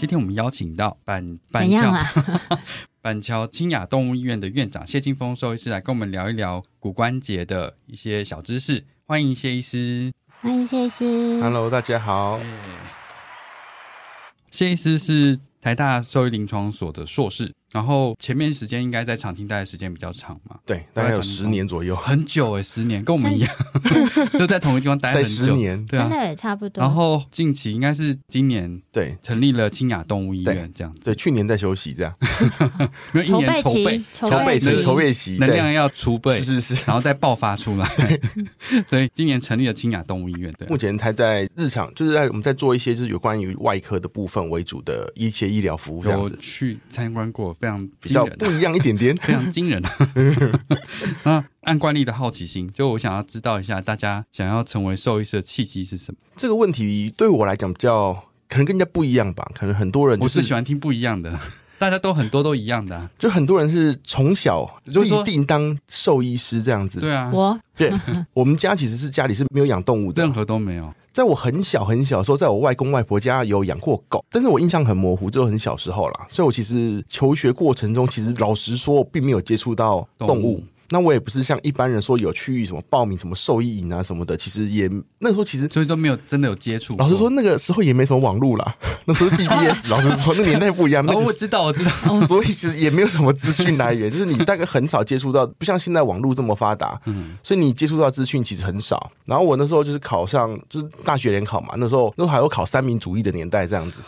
[0.00, 1.94] 今天我们邀请到板板桥
[3.02, 8.82] 板桥清雅动物医院的院长谢金峰兽医师来跟我们聊一聊骨关节的一些小知识。
[9.04, 11.38] 欢迎谢医师，欢迎谢医师。
[11.42, 12.40] Hello，大家好。
[14.50, 17.52] 谢医师是台大兽医临床所的硕士。
[17.72, 20.56] 然后前面时间应该在长青待的时间比较长嘛？
[20.66, 23.50] 对，大概有十年左右，很久哎，十年跟我们一样，
[24.38, 26.82] 都在同一个地方待很十年，对啊，真的也差不多。
[26.82, 29.16] 然后近期应该是今年对。
[29.22, 32.12] 成立了清雅动物医院这样子，对，去年在休息这样，
[33.14, 34.82] 因为一年筹备筹备期。
[34.82, 37.88] 筹备期，能量要储备是是是，然后再爆发出来。
[38.88, 48.26] 所以今年成立了清雅动物医院，对，目前他在日常就是在我们在做一些就是有关于外科的部分为主的一些医疗服务这样子，去参观过非常比较。
[48.26, 49.80] 不一样一点点， 非常惊人。
[51.22, 56.18] 那按惯例的好奇心，就我想要知道一下，大家想要成为兽医师的契机是什么？
[56.36, 58.12] 这个问题对我来讲比较
[58.48, 59.48] 可能跟人家不一样吧。
[59.54, 61.38] 可能很多人我是喜欢听不一样的，
[61.80, 63.08] 大家都很多都一样的。
[63.18, 67.00] 就很多人是从小就一定当兽医师这样子。
[67.00, 67.90] 对啊，我对
[68.34, 70.92] 我们家其实是家里是没有养动物的，任何都没有。
[71.10, 76.26] 在我很小很小的时候，在我外公外婆家有养过狗，但是我印象很模糊，就很小时候啦。
[76.28, 80.62] 所以我其实求学过程中，其实老实说，我并没有接触到动物。
[80.90, 84.90] 那我也不是像一般人说有去什么报名什么受益营啊什么的，其实也
[85.20, 86.96] 那时候其实所以都没有真的有接触。
[86.98, 88.74] 老实说，那个时候也没什么网络啦，
[89.06, 89.88] 那时候 BBS。
[89.90, 91.06] 老实说，那年代不一样。
[91.06, 91.90] 哦，我知道，我知道。
[92.26, 97.00] 所以其实也没有什么资讯来源，就是你大概很少接触到，不像现在网络这么发达。
[97.06, 97.36] 嗯。
[97.42, 99.10] 所以你接触到资讯其实很少。
[99.24, 101.74] 然后我那时候就是考上，就是大学联考嘛。
[101.76, 104.00] 那时候那时候还有考三民主义的年代这样子。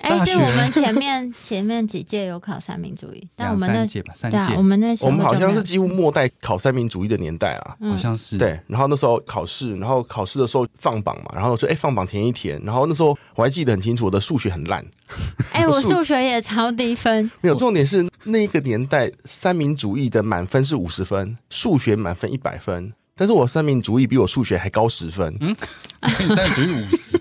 [0.00, 8.60] 哎，是我们前面 前面几届有考三民主义，但我们那届吧，三届，我们那我们好像是几乎末代考三民主义的年代啊，好像是对。
[8.66, 14.84] 然后那时候考试，然后考试的时候放榜嘛，然后我说哎放榜填一填，然后那时候我还记得很清楚，我的数学很烂，
[15.52, 17.30] 哎，我数学也超低分。
[17.40, 22.92] 没有重点是那个年代三民主义的满分是五十分，数学满分一百分。
[23.20, 25.54] 但是我三民主义比我数学还高十分，嗯，
[26.34, 27.20] 三民主义五十，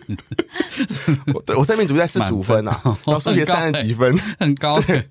[1.36, 4.80] 我对我三民主义在四十五分啊，然后数学三十几分，很高。
[4.80, 5.06] 对，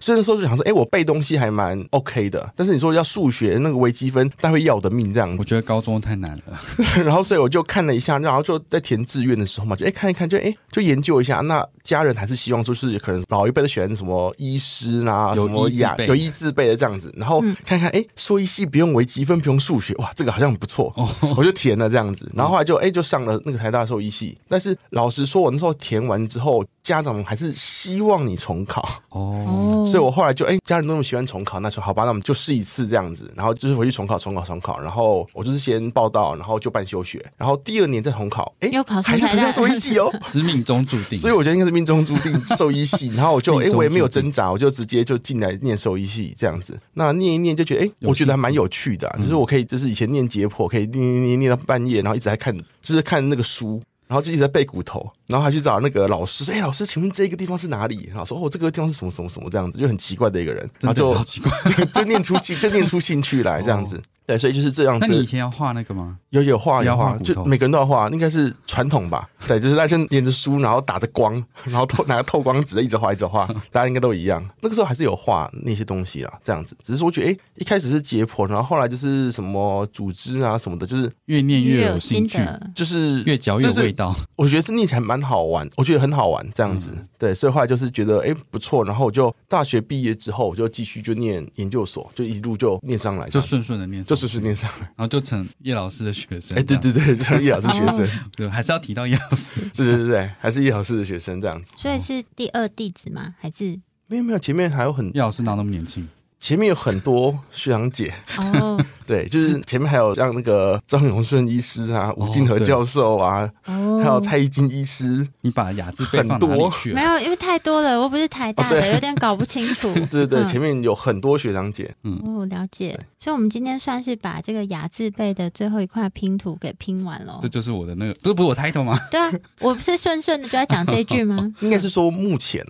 [0.00, 5.36] 所以那时候就想说，哎，我背东西还蛮 OK 的，但是你说要数学那个微积分，他会要我的命这样子。
[5.38, 6.58] 我觉得高中太难了，
[7.04, 11.36] 然后所以我就看了一下，然后就在填志愿的时候嘛，就哎看一看，就哎就研究一下。
[11.42, 20.10] 那家人还是希望就是可能老一辈的选什么医师啊，什么雅有医自备的这样子，然后看看哎，说医系不用微积分，不用数学，哇。
[20.16, 20.92] 这个好像不错，
[21.36, 24.36] 我就填了这样子，然后后来就哎就上了那个台大兽医系。
[24.48, 28.88] 但是老实说，我那时候填完之后，家长还是希望你重考。
[29.10, 38.70] 哦，所以我后来就哎家人那么喜欢重考，那说好吧，那我们就试一次这样子，然后就是回去重考、重考、重考，然后我就是先报到，然后就办休学，然后第二年再重考，哎，
[39.02, 39.52] 还是台大。
[39.56, 43.08] 兽医系哦， 是命中注定，所以我觉得应该是命中注定兽医系。
[43.16, 46.78] 然后我就哎我也没有挣扎，我就直接就进来念兽医系这样子。
[46.92, 50.06] 那念一念就觉得哎，我觉得还蛮有趣的，就是我可以就是以前。
[50.06, 61.50] 念解剖可以念念念念到半夜，然后一直在看，就是看那个书，然后就一直在背骨头，然后还去找那个老师说：“哎，老师，请问这个地方是哪里？”然后说：“哦，这个地方是什么什么什么这样子，就很奇怪的一个人。”然后就奇怪，
[61.92, 64.00] 就念出去，就念出兴趣来这样子。
[64.26, 65.06] 对，所以就是这样子。
[65.06, 66.18] 那你以前要画那个吗？
[66.30, 69.28] 有有画有画，要画就每个人都要画，应该是传统吧？
[69.46, 71.32] 对，就是大家先连着书，然后打着光，
[71.64, 74.44] 然后透 拿个透光纸一直画一直画，大家应该都一样。
[74.60, 76.76] 那个时候还是有画那些东西啦，这样子。
[76.82, 82.38] 只是说我觉得，哎、一开始是解剖，然后后来就是什么组织啊什么的，就是越念越有有兴趣，
[82.74, 84.14] 就是越嚼越有味道。
[84.34, 86.90] 我觉得是念起来蛮好玩，我觉得很好玩这样子。
[86.92, 94.86] 嗯对，所以后来就是觉得哎、诶不错，然后我就大学毕业之后，我就继续就念研究所，就一路就念上来就顺顺的念就顺顺念上来。
[94.96, 96.56] 然后就成叶老师的学生。
[96.58, 99.60] 哎、对对对，就是叶老师学生，哦 对，还是要提到叶老师。
[99.74, 101.74] 对对对对，还是叶老师的学生这样子。
[101.76, 103.34] 所以是第二弟子吗？
[103.38, 106.08] 还是没有没有，前面还有很叶老师哪那么年轻？
[106.38, 108.78] 前面有很多学长姐，哦。
[109.06, 116.92] 对，就是前面还有像那个张永顺医师啊、吴敬和教授啊，哦，还有蔡依金医师，你把雅字辈放哪里去？
[116.92, 119.94] 没有，因为太多了，我不是台大的，哦有点搞不清楚。
[120.10, 120.44] 对对对，嗯。
[120.48, 122.98] 前面有很多学长姐，哦，了解。
[123.16, 127.38] 所以，我们今天算是把这个雅字辈的最后一块拼图给拼完了。
[127.40, 127.48] 这。
[127.48, 128.98] 就是我的那个，不是不是我 title 吗？
[129.08, 131.48] 对啊，我不是顺顺的就要讲这句吗？
[131.60, 132.62] 应该是说目前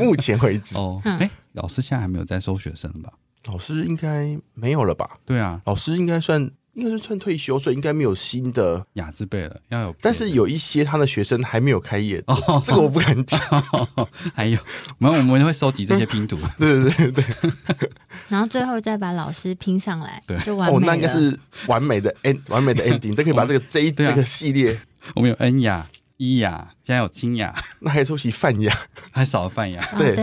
[0.00, 1.18] 目前为止，哦，嗯。
[1.18, 3.12] 哎，老师现在还没有在收学生吧？
[3.46, 5.18] 老师应该没有了吧？
[5.24, 9.94] 对啊，老师应该算应该是算退休，所以应该没有新的，雅字辈了，要有。
[10.00, 13.40] 但是有一些他的学生还没有开业，哦，这个我不敢讲。
[14.34, 14.58] 还有，
[14.98, 16.36] 我们我们会收集这些拼图。
[16.58, 17.90] 对对对对，
[18.28, 20.82] 然后最后再把老师拼上来，对哦，就完美哦。
[20.84, 24.78] 那应该是完美的 end，完美的 ending，这可以把这个这一对啊这个系列，
[25.14, 28.74] 我们有恩雅、伊雅，现在有清雅，那还出席泛雅、
[29.10, 29.86] 还少了泛雅。
[29.98, 30.16] 对，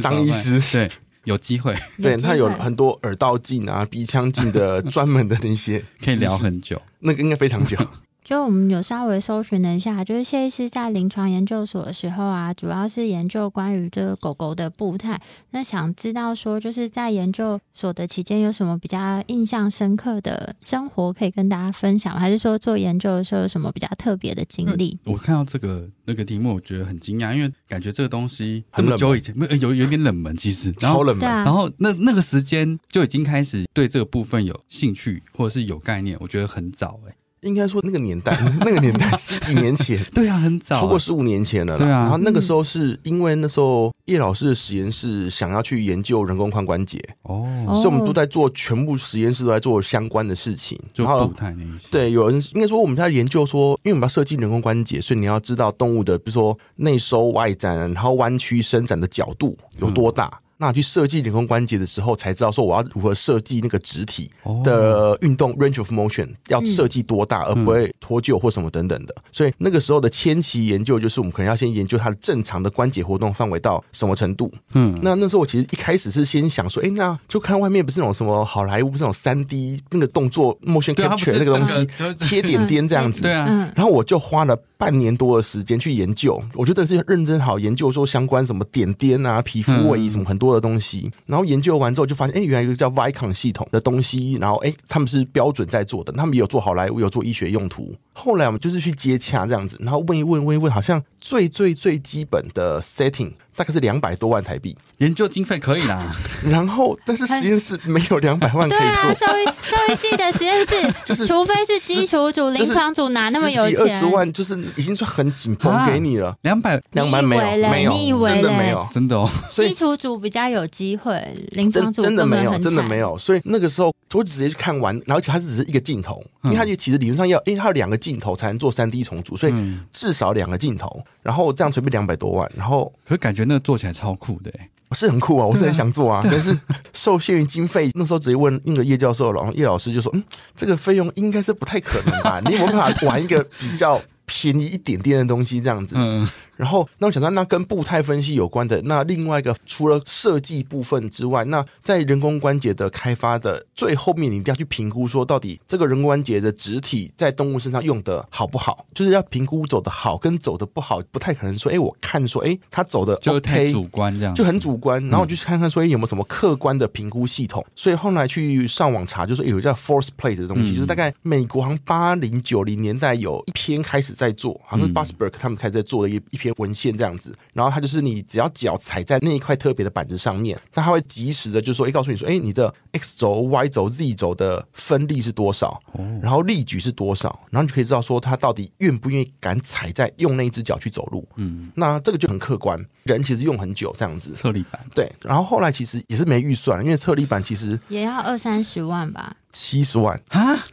[0.00, 0.90] 张医师，对，
[1.24, 1.76] 有机会。
[2.02, 6.80] 对他有很多耳道镜啊、鼻腔镜的专门的那些， 可以聊，很久。
[7.00, 7.76] 那个应该非常久。
[8.24, 15.20] 就我们有稍微搜寻了一下，就是谢医师在临床研究所的时候啊，主要是研究关于这个狗狗的步态。
[15.50, 24.98] 那想知道说，就是在研究所的期间有什么比较印象深刻的生活可以跟大家分享吗，还是说做研究的时候有什么比较特别的经历？
[25.04, 30.72] 我看到这个那个题目，我觉得很惊讶，因为感觉这个东西这很久以前，没有有有点冷门，其实。
[30.80, 41.78] 然后超冷门，然后那那个时间就已经开始对这个部分有兴趣，或者是有概念，我觉得很早哎、应该说那个年代，那个年代十几年前， 对啊，很早，超过十五年前了啦。
[41.78, 50.78] 对啊然后那个时候是因为那时候叶老师的实验室想要去研究人工髋关节，哦，哦所以我们都在做全部实验室都在做相关的事情。
[50.92, 51.86] 就然后步态那些。
[51.90, 60.30] 对，有人应该说我们在研究说，因为我们要设计人工关节，所以你要知道动物的，比如说内收、外展，然后弯曲、伸展的角度有多大。
[60.64, 69.14] 那去设计人工关节的时候，才知道说我要如何设计那个肢体哦的运动 range of motion 要设计多大，而不会脱臼或什么等等的。
[69.30, 74.50] 所以那个时候的前期研究，就是我们可能要先研究它的正常的关节活动范围到什么程度。
[74.72, 81.86] 嗯，那那时候我其实一开始是先想说，哎、那就看外面不是那种什么好莱坞不是那种三 D 那个动作 motion capture 那个东西
[82.26, 83.22] 贴点点这样子。
[83.22, 91.10] 对啊，嗯，然后我就花了半年多的时间去研究，我就真的是认真好研究说相关什么点点啊、皮肤位移什么很多的东西。
[91.26, 97.94] 然后研究完之后就发现，哎，原来有一个叫 Vicon 系统的东西，然后哎，他们是标准在做的，他们有做好莱坞，有做医学用途。
[98.12, 106.02] 后来我们就是去接洽这样子，然后问一问问一问，好像最最最基本的 setting 大概是两百多万台币，研究经费可以啦，
[106.50, 109.26] 然后但是实验室没有两百万可以对啊，做。
[109.26, 110.74] 兽医兽医系的实验室，
[111.04, 113.88] 就是除非是基础组、临床组哪那么有十几二？
[114.00, 122.98] 十万，就是已经算很紧绷啊给你了，两百两百没你以为嘞有没有真的没有，真的哦，所以基础组比较有机会，临床组真的没有，真的没。
[122.98, 123.16] 有。
[123.18, 136.56] 所以那个时候我直接去看完，然后而且它是只是一个镜头，因嗯为它就其实理论上要，因为它有两个镜头才能做三 D 重组，所以嗯，至少两个镜头，然后这样随便两百多万，然后可是感觉那个做起来超酷的欸，是很酷啊，我是很想做啊， 但是
[136.92, 140.22] 受限于经费，那时候直接问那个叶教授，然后叶老师就说，嗯，
[140.54, 142.40] 这个费用应该是不太可能吧？
[142.46, 145.96] 你有没有办法玩一个比较便宜一点点的东西这样子？
[145.98, 167.64] 嗯，然后，那我想到，那跟步态分析有关的，那另外一个除了设计部分之外，那在人工关节的开发的最后面，你一定要去评估说，到底这个人工关节的植体在动物身上用的好不好，就是要评估走的好跟走的不好，不太可能说，哎，我看说，哎，他走的就是太主观这样，就很主观，然后我就去看看说哎有没有什么客观的评估系统。
[167.76, 170.74] 所以后来去上网查，就是有叫 force plate 的东西，嗯。
[170.74, 174.94] 就是大概美国好像八零九零年代有一篇开始在做，好像是嗯。
[174.94, 177.34] Busberg 他们开始在做的一一篇文献这样子。
[177.54, 191.26] 然后它就是你只要脚踩在那一块特别的板子上面，那它会及时的就说，哎，告诉你说，哎，你的 x 轴、y 轴、z 轴的分力是多少，哦，然后力矩是多少，然后你就可以知道说他到底愿不愿意敢踩在用那一只脚去走路。
[191.36, 194.32] 嗯，那这个就很客观，人其实用很久这样子。
[194.32, 199.36] 侧立板，对，然后后来其实也是没预算，因为侧立板其实也要二三十万吧。
[199.52, 200.66] 七十万啊！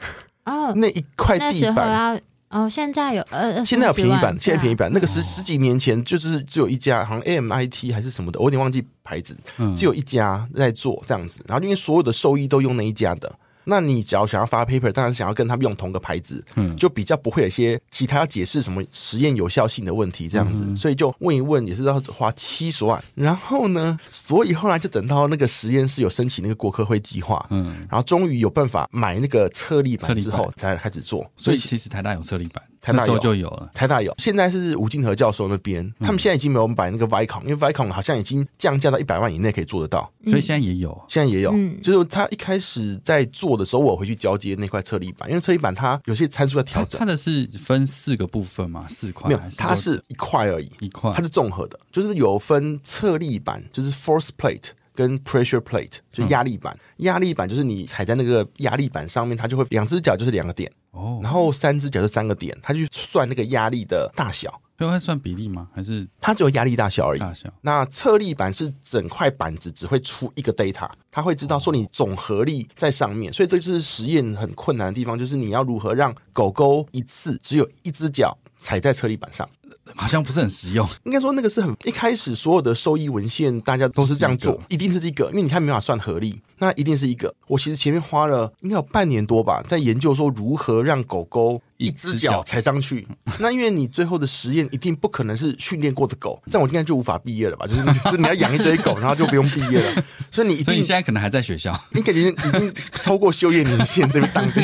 [0.46, 2.20] 哦，那一块地板要
[2.52, 9.36] 哦，现在有呃，现在有便宜版，现在便宜版那个十十几年前就是只有一家，好像 AMIT 还是什么的，我有点忘记牌子，
[9.76, 13.34] 只有一家在做这样子，然后因为所有的兽医都用那一家的。
[13.64, 23.04] 那你只要想要发 paper，当然想要跟他们用同个牌子，嗯，就比较不会有一些其他解释什么实验有效性的问题这样子，所以就问一问也是要花七十万。
[23.16, 31.30] 然后呢，所以后来就等到那个实验室有申请那个国科会计划，嗯，然后终于有办法买那个测力板之后才开始做。
[31.38, 32.64] 所以其实台大有测力板。
[32.82, 54.70] 台大就有了，台大有，现在是吴敬和教授那边，他们现在已经没有买那个 Vicon，因为 Vicon 好像已经降价到一百万以内可以做得到，所以现在也有，现在也有，就是他一开始在做的时候，我回去交接那块测力板，因为测力板它有些参数要调整，它的是分四个部分嘛，四块，没有，它是一块而已，一块，它是综合的，就是有分测力板，就是 force plate
[55.02, 60.72] 跟 pressure plate，就压力板，压力板就是你踩在那个压力板上面，它就会两只脚就是两个点。
[60.92, 65.70] 哦，然后三只脚就三个点，它去算那个压力的大小，就会算比例吗？
[65.74, 67.20] 还是它只有压力大小而已？
[67.20, 67.50] 大小。
[67.62, 79.48] 那侧力板是整块板子只会出一个 data，它会知道说你总合力在上面，所以这就是实验很困难的地方，就是你要如何让狗狗一次只有一只脚踩在测力板上。
[79.96, 80.88] 好像不是很实用。
[81.04, 87.34] 应该说那个是很一开始所有的收益文献，大家都是这样做，一定是这个，因为你看没法算合力，那一定是一个。
[87.48, 93.06] 我其实前面花了应该有半年多吧，在研究说如何让狗狗一只脚踩上去。
[93.40, 97.68] 那因为你最后的实验一定不可能是训练过的狗，这样我应该就无法毕业了吧？
[97.68, 100.04] 就是 就你要养一堆狗，然后就不用毕业了。
[100.32, 104.64] 所以你一定现在可能还在学校，你感觉已经超过休业年限，这边当兵。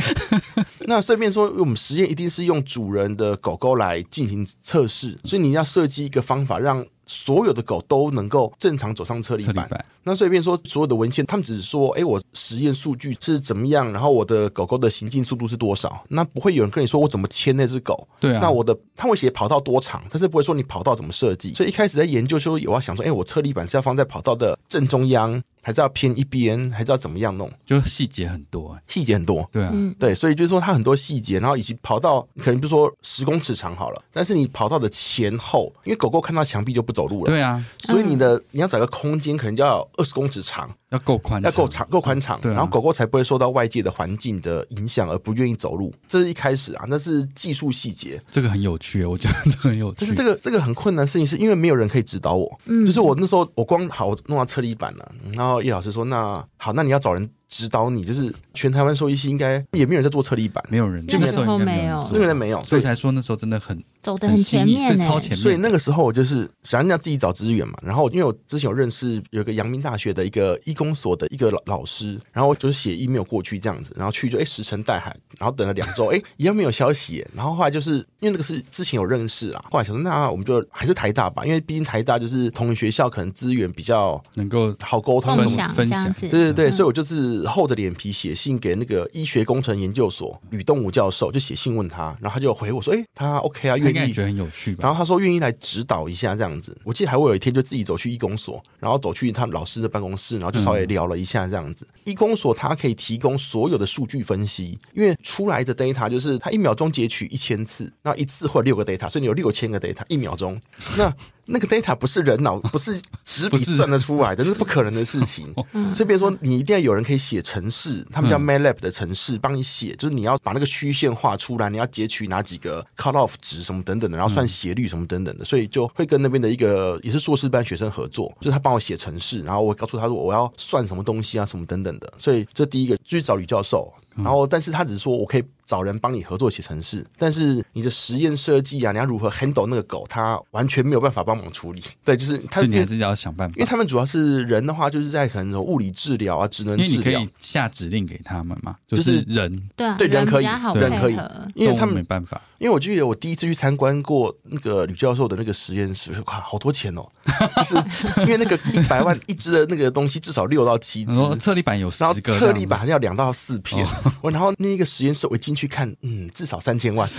[0.89, 9.70] 那顺便说，我们实验一定是用主人的狗狗来进行测试，所以你要设计一个方法，让所有的狗都能够正常走上车里板。
[10.03, 18.08] 那所以便说，所有的文献，他们只是说，哎，我实验数据是怎么样，然后我的狗狗的行进速度是多少，那不会有人跟你说我怎么牵那只狗。
[18.22, 18.39] 对啊。
[18.41, 21.53] 那我的他会写跑道多长，但是不会说你跑道怎么设计。
[21.53, 25.44] 所以一开始在研究时候，有要想说，哎，我车里板是要放在跑道的正中央。
[25.67, 27.51] 还是要偏一边，还是要怎么样弄？
[27.65, 29.45] 就细节很多，细节很多。
[29.51, 37.29] 对啊，对，所以就是说它很多细节，然后以及跑到可能比如说十公尺长好了，但是你跑到的前后，因为狗狗看到墙壁就不走路了。
[37.29, 40.74] 对啊，所以你的你要找个空间，可能就要二十公尺长。
[40.89, 45.93] 要够宽，要够长，够宽敞，然后狗狗才不会受到外界的环境的影响而不愿意走路。
[46.07, 48.21] 这是一开始啊，那是技术细节。
[48.31, 49.97] 这个很有趣，我觉得很有趣。
[50.00, 52.50] 但是这个这个很困难的事情，是因为没有人可以指导我。
[52.67, 65.38] 嗯，就是我那时候我光好弄到车里板了，然后叶老师说：“那好，那你要找人。”指导你就是全台湾兽医系应该也没有人在做车力板，没有人那个时候没有，那个人没有，所以才说那时候真的很走的很前面，超前面。
[65.39, 88.08] 所以那个时候我就是想要自己找资源嘛，然后因为我之前有认识有个阳明大学的一个医工所的一个老老师，然后就是写 email 过去这样子，然后去就哎石沉大海，然后等了两周哎 一样没有消息，然后后来就是因为那个是之前有认识啦，后来想说那我们就还是台大吧，因为毕竟台大就是同学校，可能资源比较能够好沟通分享分享，对对对，所以我就是厚着脸皮。
[88.17, 96.75] 写信给那个医学工程研究所吕东武教授，就写信问他，然后他就回我说：“哎，他 OK 啊，愿意，觉得很有趣。”然后他说愿意来指导一下这样子。
[96.84, 101.88] 我记得还会有一天就自己走去医工所，然后走去他老师的办公室，然后就稍微聊了一下这样子。
[102.06, 110.60] 医工所它可以提供所有的数据分析，因为出来的 data 就是它一秒钟截取一千次，那一次或六个 data，所以你有六千个 data 一秒钟。
[110.98, 111.13] 那
[111.48, 115.54] 那个 data 不是人脑， 不是纸笔算得出来的，那是不可能的事情。
[115.94, 132.13] 所以，比如说，你一定要有人可以写程式，他们叫 MATLAB 的程式，帮你写，就是你要把那个曲线画出来，你要截取哪几个 cut off 值什么等等的，然后算斜率什么等等的，所以就会跟那边的一个也是硕士班学生合作，就是他帮我写程式，然后我告诉他说我要算什么东西啊，什么等等的。
[132.18, 135.43] 所以这第一个就去找吕教授，然后但是他只是说我可以。
[135.67, 141.83] 找人帮你合作写程式，但是你的实验设计啊，你要如何 handle 那个狗，他完全没有办法帮忙处理。
[142.05, 143.55] 对，就是他，你还是要想办法。
[143.57, 151.17] 因为他们主要是人的话，就是在可能物理治疗啊，只能治疗，因为你可以下指令给他们嘛，就是人对对人可以，人可以，
[151.53, 152.41] 因为他们没办法。
[152.60, 157.08] 因为我记得我第一次去参观过那个吕教授的那个实验室，哇，好多钱哦！
[157.58, 157.76] 就是
[158.22, 161.14] 因为那个一百万一只的那个东西，至少六到七只。
[161.38, 163.86] 侧立板有十个，侧立板要两到四片。
[164.22, 166.30] 我然后那个实验室我一进去看，嗯。
[166.34, 167.10] 至少三千万，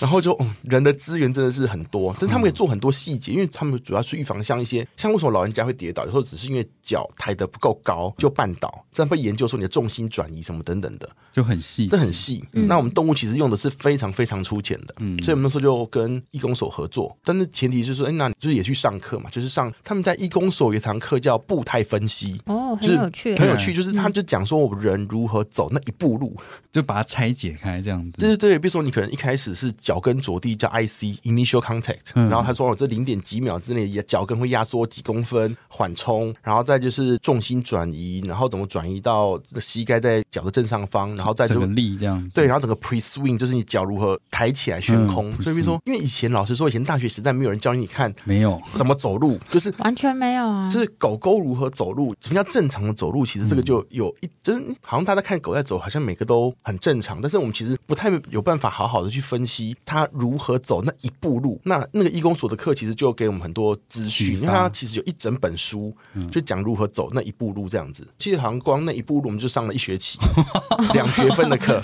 [0.00, 12.42] 然后就人的资源真的是很多，但他们可以做很多细节，因为他们主要是预防像一些像为什么老人家会跌倒，有时候只是因为脚抬得不够高就绊倒，这样会研究说你的重心转移什么等等的，就很细，这很细。
[12.52, 26.36] 那我们动物其实用的是非常非常粗浅的，嗯，所以我们那时候就跟义工所合作，但是前提是说，哎，那你就是也去上课嘛，就是上他们在义工所有一堂课叫步态分析，哦，很有趣，很有趣，就是他就讲说我们人如何走那一步路，
[26.72, 48.60] 就把它拆解开这样子，对对对，比如说你可能一开始是脚跟着地叫 IC initial contact，然后他说我这零点几秒之内脚跟会压缩几公分缓冲，然后再就是重心转移，然后怎么转移到膝盖在脚的正上方，然后再整个力这样，对，然后整个 pre swing 就是你脚如何抬起来悬空，所以比如说，因为以前老师说以前大学时代没有人教你看，没有。
[48.74, 53.24] 怎么走路，就是完全没有啊，就是狗狗如何走路，什么叫正常的走路？
[53.24, 61.60] 其实这个就有一，就是好像大家看狗在走，好像每个都很正常，但是我们其实不太有办法好好的去分析它如何走那一步路。
[61.64, 65.94] 那那个义工所的课其实就给我们很多资讯，因为它其实有一整本书
[66.30, 68.06] 就讲如何走那一步路这样子。
[68.18, 70.18] 其实好像光那一步路我们就上了一学期，
[70.92, 71.80] 两学分的课，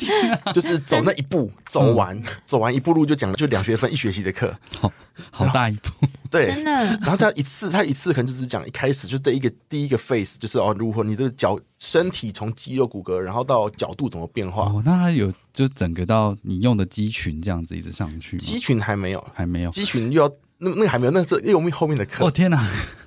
[0.52, 4.92] 就是走那一步走完，走完一步路就讲了，就两学分一学期的课，好
[5.30, 5.90] 好大一步，
[6.30, 6.70] 对，真的。
[6.72, 14.64] 然后他一次，他一次可能就是讲一开始就第一个第一个 face，就是哦，如何你的脚身体从肌肉骨骼，然后到角度怎么变化？
[14.64, 22.24] 哦，那他有就整个到你用的肌群这样子一直上去，肌群还没有，还没有，肌群又要那那个还没有，那是因为我们后面的课。
[22.24, 22.62] 哦天哪，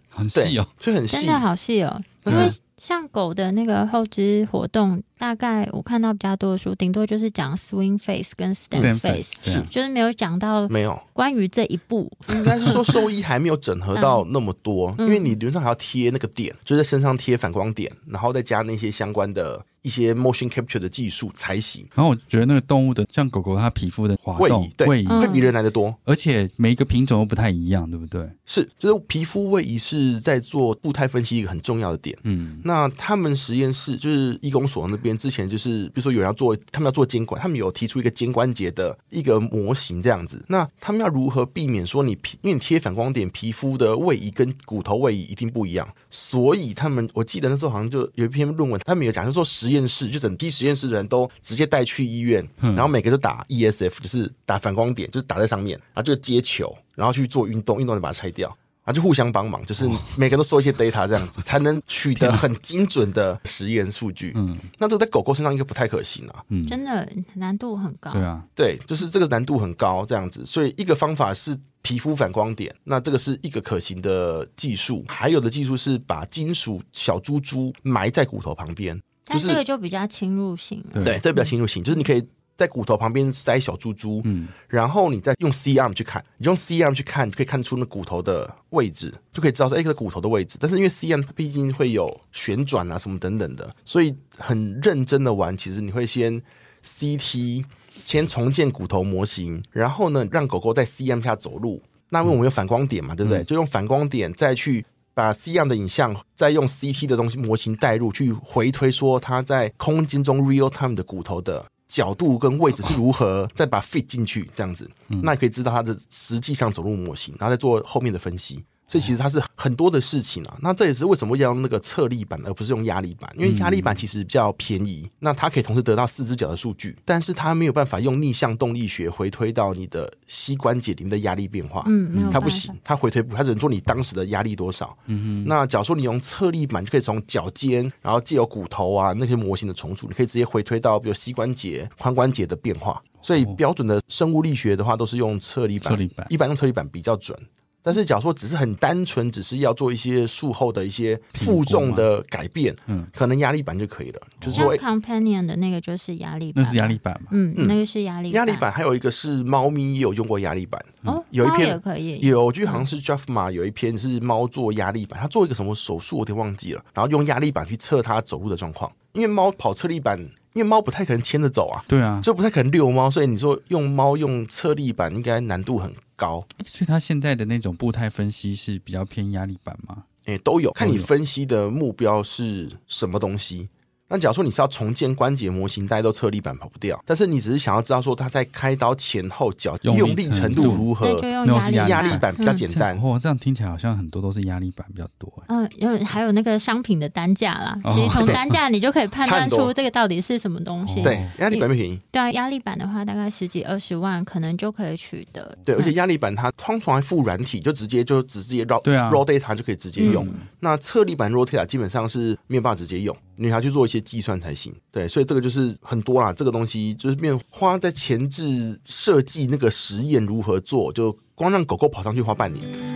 [0.10, 2.02] 很细哦，就很细，真的好细哦。
[2.26, 19.66] 因为像狗的那个后肢活动，大概我看到比较多的书，顶多就是讲 swing face 跟 stance face，是就是没有讲到没有关于这一步，应该是说兽医还没有整合到那么多，因为你理论上还要贴那个点，就在身上贴反光点，然后再加那些相关的。
[19.84, 21.86] 一些 motion capture 的技术才行。
[21.94, 28.26] 然后我觉得那个动物的，像狗狗它皮肤的滑动位移会比人来的多，而且每一个品种都不太一样，对不对？
[28.46, 32.18] 是，就是皮肤位移是在做步态分析一个很重要的点。
[32.24, 40.44] 嗯，那他们实验室就是义工所那边之前就是，比如说有人要做，他们要做监管，他们有提出一个肩关节的一个模型这样子。
[40.48, 59.88] 那他们要如何避免说你皮，因为你贴反光点，皮肤的位移跟骨头位移一定不一样，所以他们我记得那时候好像就有一篇论文，他们有讲，就说实验室就整批实验室的人都直接带去医院，然后每个都打 ESF，就是打反光点，就是打在上面，然后就接球，然后去做运动，运动就把它拆掉，然后就互相帮忙，就是
[60.18, 64.34] 每个人都收一些 data，这样子 才能取得很精准的实验数据。
[64.36, 68.12] 嗯，那这个在狗狗身上应该不太可行啊，嗯，真的难度很高。
[68.12, 71.58] 对啊，对，就是这个难度很高，这样子，所以一个方法是。
[71.86, 75.04] 皮肤反光点，那这个是一个可行的技术。
[75.06, 80.82] 还有的技术是把金属小珠珠埋在骨头旁边，但这个就比较侵入性。
[80.94, 90.58] 对，这比较侵入性，就是你可以在骨头旁边塞小珠珠，嗯，然后你再用 C arm 去看，你用 C arm 去看，可以看出那骨头的位置，就可以知道说哎，这骨头的位置。
[90.60, 96.42] 但是因为 C arm 毕竟会有旋转啊什么等等的，所以很认真的玩，其实你会先
[96.84, 97.66] CT。
[98.02, 101.80] 先重建骨头模型，然后呢，让狗狗在 CM 下走路。
[102.10, 103.44] 那因为我们有反光点嘛，对不对？
[103.44, 114.90] 就用反光点再去把 CM 的影像，再用 CT 的东西模型带入，去回推说它在空间中 real time 的骨头的角度跟位置是如何，再把 fit 进去，这样子，
[115.22, 118.64] 那可以知道它的实际上走路模型，然后再做后面的分析。
[118.94, 134.96] 所以其实它是很多的事情啊，那这也是为什么要用那个侧立板而不是用压力板，因为压力板其实比较便宜，那它可以同时得到四只脚的数据，但是它没有办法用逆向动力学回推到你的膝关节里面的压力变化，嗯，它不行，它回推不，它只能做你当时的压力多少。
[135.08, 143.02] 嗯哼，那假如说你用侧立板，就可以从脚尖，然后借由骨头啊那些模型的重组，你可以直接回推到比如膝关节、髋关节的变化。
[143.24, 145.98] 所以标准的生物力学的话，都是用侧立板，
[146.30, 147.36] 一般用侧立板比较准。
[147.84, 154.22] 但是，假如说只是很单纯，只是要做一些术后的一些负重的改变，嗯，可能压力板就可以了。
[154.40, 157.28] 就是说，companion 的那个就是压力板，那是压力板嘛？
[157.32, 158.72] 嗯，那个是压力压力板。
[158.72, 166.82] 还有一个是猫咪也有用过压力板哦，有一篇也可以有，就好像是 Jeff 嘛，有一篇是猫做压力板，他做一个什么手术，我有点忘记了。
[166.94, 170.18] 然后用压力板去测它走路的状况，因为猫跑侧立板，
[170.54, 175.94] 因为猫不太可能牵着走啊，对啊，就不太可能遛猫，所以你说用猫用侧立板，应该难度很。
[176.16, 180.04] 高，所以它现在的那种步态分析是比较偏压力板吗？
[180.26, 183.68] 哎，都有，看你分析的目标是什么东西。
[184.10, 187.02] 那假如说你是要重建关节模型，大家都侧立板跑不掉。
[187.06, 191.48] 但是你只是想要知道说他在开刀前后脚用力程度如何，就用
[191.88, 192.96] 压力板比较简单。
[193.02, 195.32] 哦，这样听起来好像很多都是压力板比较多。
[195.48, 201.02] 嗯，有还有那个商品的单价啦，其实从单价你就可以判断出这个到底是什么东西。
[201.02, 202.00] 对，压力板不便宜。
[202.12, 205.58] 对啊，压力板的话大概十几二十万，可能就可以取得。
[205.66, 210.28] 对，而且压力板它通常还附软体，就直接就直接 raw 对啊 raw data 就可以直接用。
[210.60, 213.16] 那侧立板 raw data 基本上是没有办法直接用。
[213.36, 214.74] 你还要去做一些计算才行。
[214.92, 222.94] 对，所以这个就是很多啦，这个东西就是面花在前置设计那个实验如何做，就光让狗狗跑上去花半年。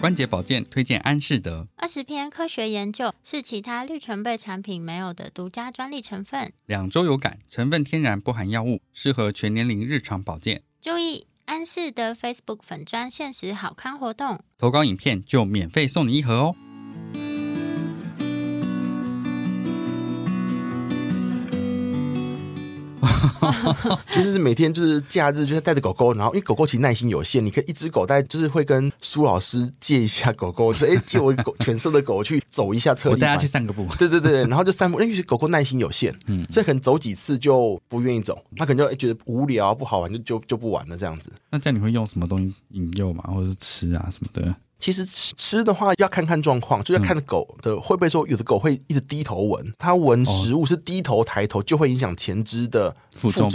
[0.00, 10.64] 关节保健推荐安士德二十篇科学研究是其他绿醇贝产品没有的独家专利成分，两周有感，成分天然，不含药物，适合全年龄日常保健。
[10.80, 16.56] 注意安室的 Facebook 粉专限时好康活动，投稿影片就免费送你一盒哦。
[24.12, 33.86] 就是每天就是假日，就是带着狗狗，然后因为狗狗其实耐心有限，你可以一只狗带，就是会跟苏老师借一下狗狗，说哎借我狗犬舍的狗去走一下车，我带它去散个步。
[33.98, 41.32] 对对对，然后就散步，因为狗狗耐心有限，嗯，所以可能走几次就不愿意走，它可能就觉得无聊不好玩，就就就不玩了这样子。
[41.50, 44.54] 那这样你会用什么东西引诱嘛，或者是吃啊什么的？
[44.82, 53.48] 其实吃吃的话要看看状况，就要看狗的会不会说有的狗会一直低头闻，它闻食物是低头抬头就会影响前肢的负重，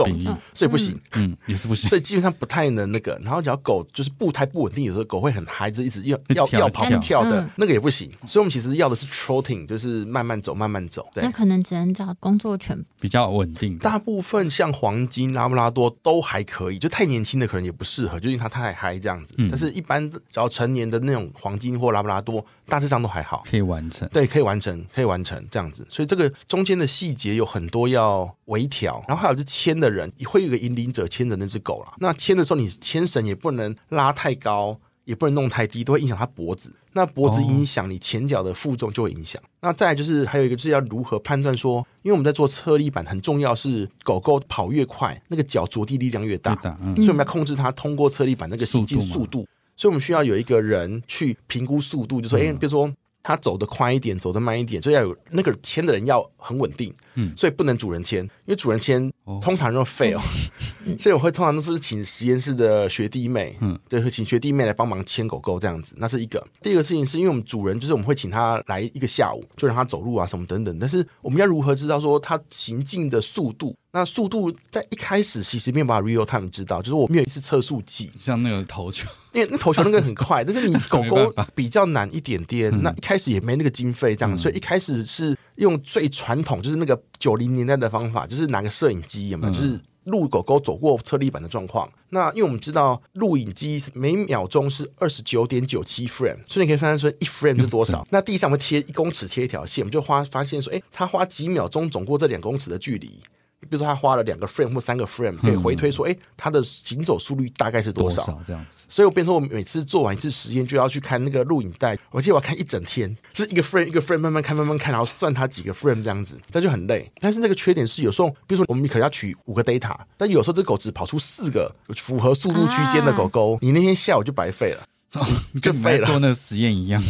[0.54, 3.20] 所以不行，嗯，也是不行，所以基本上不太能那个。
[3.22, 8.10] 然后只要狗就是步态不稳定，有时候狗会很孩子一直要要要跑跳的，那个也不行。
[8.26, 11.06] 所以我们其实要的是 trotting，就是慢慢走慢慢走。
[11.14, 13.78] 对那可能只能找工作犬比较稳定。
[13.80, 19.36] 大部分像黄金、拉布拉多都还可以，就太年轻的可能也不适合，就因为它太嗨这样子。
[19.50, 24.08] 但是一般只要成年的那种黄金或拉布拉多大致上都还好，可以完成。
[24.10, 25.86] 对，可以完成，可以完成这样子。
[25.90, 29.04] 所以这个中间的细节有很多要微调。
[29.08, 31.94] 然后还有是牵的人，会有一个引领者牵着那只狗了。
[32.00, 36.74] 那牵的时候，你牵绳也不能拉太高，也不能弄太低，都会影响它脖子。
[36.94, 39.40] 那脖子影响你前脚的负重就会影响。
[39.62, 49.46] 那再就是还有一个就是要如何判断说，因为我们在做车力板很重要是狗狗跑越快，那个脚着地力量越大，所以我们要控制它通过车力板那个行进速度。
[49.78, 59.12] 所以，我们需要有一个人去评估速度，就说，哎，比如说他走得快一点，走得慢一点，就要有那个牵的人要很稳定，嗯，所以不能主人牵，因为主人牵
[59.42, 60.22] 通常就废哦。
[60.98, 66.42] 所以我会通常都是请实验室的学弟妹，嗯，对，会请学弟妹来帮忙牵狗狗这样子，那是一个。
[66.62, 73.76] 第二个事情是因为我们主人就是我们会请他来一个下午，就让他走路啊什么等等，但是我们要如何知道说他行进的速度？
[73.92, 82.72] 那速度在一开始其实没有办法 real time 知道，就是我们有一次测速计，像那个投球，因为那投球那个很快， 但是你狗狗比较难一点点。
[82.84, 89.54] 那一开始也没那个经费这样，所以一开始是用最传统，就是那个九零年代的方法，就是拿个摄影机，有没有？
[89.54, 91.90] 就是录狗狗走过车立板的状况。
[92.10, 98.06] 那因为我们知道录影机每秒钟是二十九点九七 frame，所以你可以算算说一 frame 是多少。
[98.12, 103.20] 那地上会贴一公尺贴一条线，我们就花发现说，哎，它花几秒钟走过这两公尺的距离。
[103.62, 108.24] 比如说他花了两个 frame 或三个 frame，可以回推说，哎，他的行走速率大概是多少？
[108.46, 108.86] 这样子。
[108.88, 117.12] 所以我变成我每次做完一次实验，就要去看那个录影带，我记得我要看一整天，就是一个 frame 一个 frame 慢慢看慢慢看，然后算它几个 frame 这样子，那就很累。
[117.20, 124.88] 但是那个缺点是，有时候比如说我们可能要取五个 data，但有时候这狗只跑出四个符合速度区间的狗狗， 你那天下午就白费了，
[125.62, 127.02] 就废了，做那个实验一样。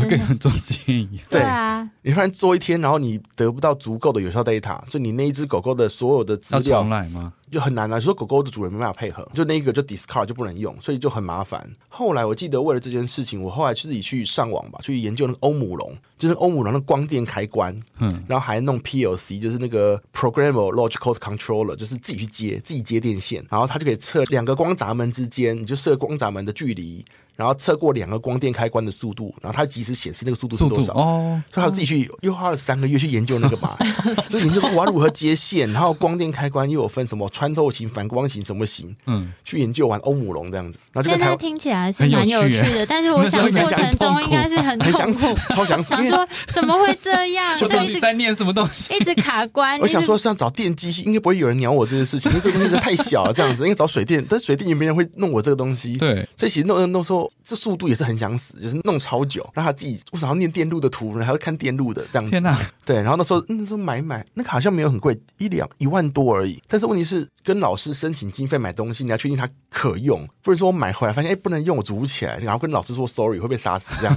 [0.00, 7.32] 跟你们做实验一样，对啊，你突然做一天，然后你得不到足够的有效 data，所以你那一只狗狗的所有的资料重来吗？
[7.52, 8.00] 就很难啊！
[8.00, 11.70] 说狗狗的主人没办法配合，就那一个就 discard 就不能用，所以就很麻烦。
[11.86, 27.04] 后来我记得为了这件事情，我后来自己去上网吧，去研究那个欧姆龙，就是欧姆龙的光电开关，嗯，然后还弄 PLC，就是那个 programmable logical controller，就是自己去接，自己接电线，然后它就可以测两个光闸门之间，你就设光闸门的距离。
[27.36, 31.42] 然后测过两个光电开关的速度，然后它及时显示那个速度是多少哦。
[31.50, 33.76] 所以他自己去又花了三个月去研究那个嘛，
[34.28, 40.78] 就研究说我要如何接线，然后光电开关又有分什么穿透型、反光型什么型，嗯，去研究完欧姆龙这样子。
[40.92, 47.56] 然后现在听起来是蛮有趣的，但是我 想过程中应该是很痛苦， 超想想说怎么会这样？
[47.58, 49.80] 就一直在念什么东西，一直卡关。
[49.80, 55.96] 我想说是要找电机，应该不会有人鸟我这件事情，因为这个东西太小了，这样子应该找水电，但水电也没人会弄我这个东西。
[55.96, 61.24] 对，所以其实弄弄说这速度也是很想死，就是弄超久，然后他自己为什么要念电路的图呢？
[61.24, 62.30] 还要看电路的这样子。
[62.30, 62.56] 天哪！
[62.84, 66.62] 对，然后那时候那时候买买那个好像没有很贵，一两一万多而已。
[66.68, 74.16] 但是问题是跟老师申请经费买东西，你要确定它可用，不是说我买回来发现哎不能用，我组不起来，然后跟老师说 sorry 会被杀死这样。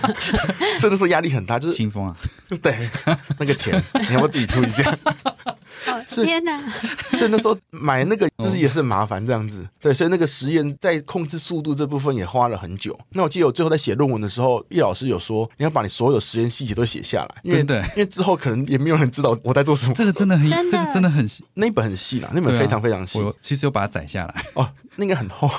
[0.80, 2.16] 所以那时候压力很大，就是清风啊，
[2.62, 2.90] 对，
[3.38, 4.84] 那个钱你要不要自己出一下？
[6.24, 6.72] 天哪！
[7.16, 12.98] 所以那时候买那个就是也是麻烦这样子，对，所以那个实验在控制速度这部分也花了很久。
[13.10, 19.94] 那我记得我最后在写论文的时候，易老师有说你要把你所有实验细节都写下来，因为对，因为之后可能也没有人知道我在做什么。
[19.94, 23.20] 这个真的很，这个真的很细，那本很细啦，那本非常非常细。
[23.20, 25.50] 我其实有把它载下来哦，那个很厚，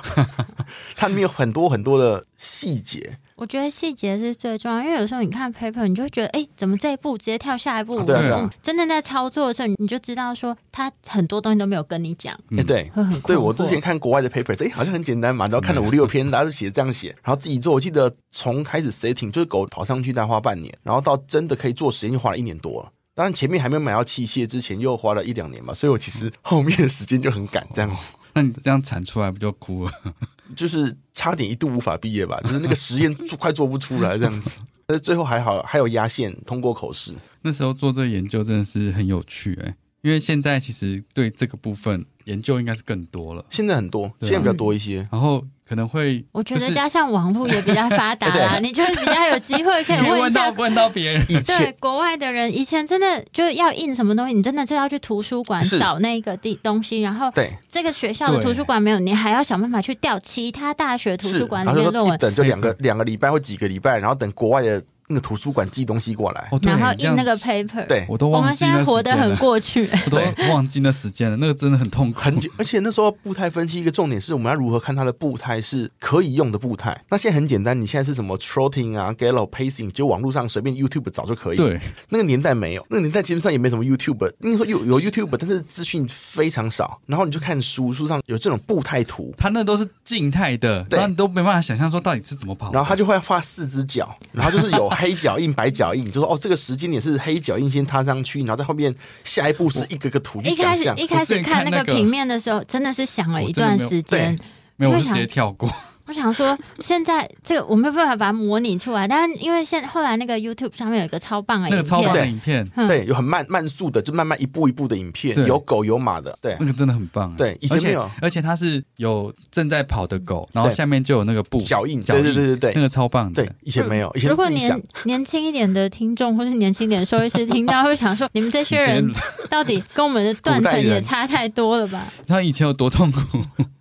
[0.96, 3.18] 它里面有很多很多的细节。
[3.38, 8.02] 我觉得细节是最重要，因为有时候你看 paper，你就会觉得，哎，怎么这一步直接跳下一步？
[8.04, 12.36] 对啊，真的在操作的时候，你就知道说，他很多东西都没有跟你讲。
[12.58, 17.73] 哎，对，很对我之前看国外的 paper，哎，好像很简单嘛，然后看了五六篇，大家都写这样写，然后自己做。
[17.76, 22.91] 我记得从开始 setting 就是狗跑上去大概花半年，然后到真的可以做实验就花了一年多了。
[23.13, 27.97] 当然前面还没有买到器械之前又花了一两年嘛，所以我其实后面的时间就很赶这样。
[28.38, 29.91] 那你这样产出来不就哭了？
[30.56, 34.60] 就是差点一度无法毕业吧，就是那个实验做快做不出来这样子。
[34.86, 37.13] 但是最后还好，还有压线通过口试。
[37.41, 39.76] 那时候做这个研究真的是很有趣哎，
[40.08, 43.46] 因为现在其实对这个部分研究应该是更多了。
[43.50, 45.06] 现在很多，现在比较多一些。
[45.12, 45.43] 然后。
[45.70, 51.26] 可能会，我觉得加上网络也比较发达 啦，你就会比较有机会可以 问一下问到别人。
[51.28, 64.82] 对国外的人，以前真的就要印什么东西，你真的是要去图书馆找那个地东西，然后对这个学校的图书馆没有，你还要想办法去调其他大学图书馆里面论文，等就两个两个礼拜或几个礼拜，然后等国外的。
[65.08, 68.43] 那个图书馆寄东西过来，然后印那个 paper，对我都忘记。
[68.43, 71.38] 我们现在活得很过去， 我都忘记那时间了。
[71.38, 72.50] 那个真的很痛苦，很久。
[72.58, 77.00] 而且那时候步态分析一个重点是，我们要如何看它的步态是可以用的步态。
[77.10, 81.58] 那现在很简单，你现在是什么 trotting 啊，gallop pacing，就网络上随便 YouTube 找就可以。
[81.58, 84.30] 对，那个年代没有，那个年代基本上也没什么 YouTube。
[84.41, 87.00] 应该说有有 YouTube，但是资讯非常少。
[87.06, 92.74] 然后你就看书，书上有这种步态图，它那都是静态的，然后你都没办法想象说到底是怎么跑。
[92.74, 95.72] 然后它就会画四只脚，然后就是有黑脚印、白。
[95.78, 100.42] 脚印就说哦，这个时间点是黑脚印先踏上去，然后在后面下一步是一个个图。
[100.42, 104.40] 一开始一开始看那个平面的时候，真的是想了一段时间，
[104.76, 105.72] 没有，我直接跳过。
[106.08, 117.36] 我想说， 现在这个我没有办法把它模拟出来，但是因为现后来那个 YouTube 上面有一个超棒的那个超棒的影片，对，有很慢慢速的，就慢慢一步一步的影片，有狗有马的，对，那个真的很棒。
[117.36, 123.43] 对，以前没有，而且它是有正在跑的狗，然后下面就有那个步脚印，对对对对对，那个超棒的。
[123.43, 124.12] 对，以前没有。
[124.15, 129.12] 以前如果年年轻一点的听众或是年轻一点的收音师听到，会想说：你们这些人
[129.50, 132.08] 到底跟我们的断层也差太多了吧？
[132.26, 133.20] 他以前有多痛苦？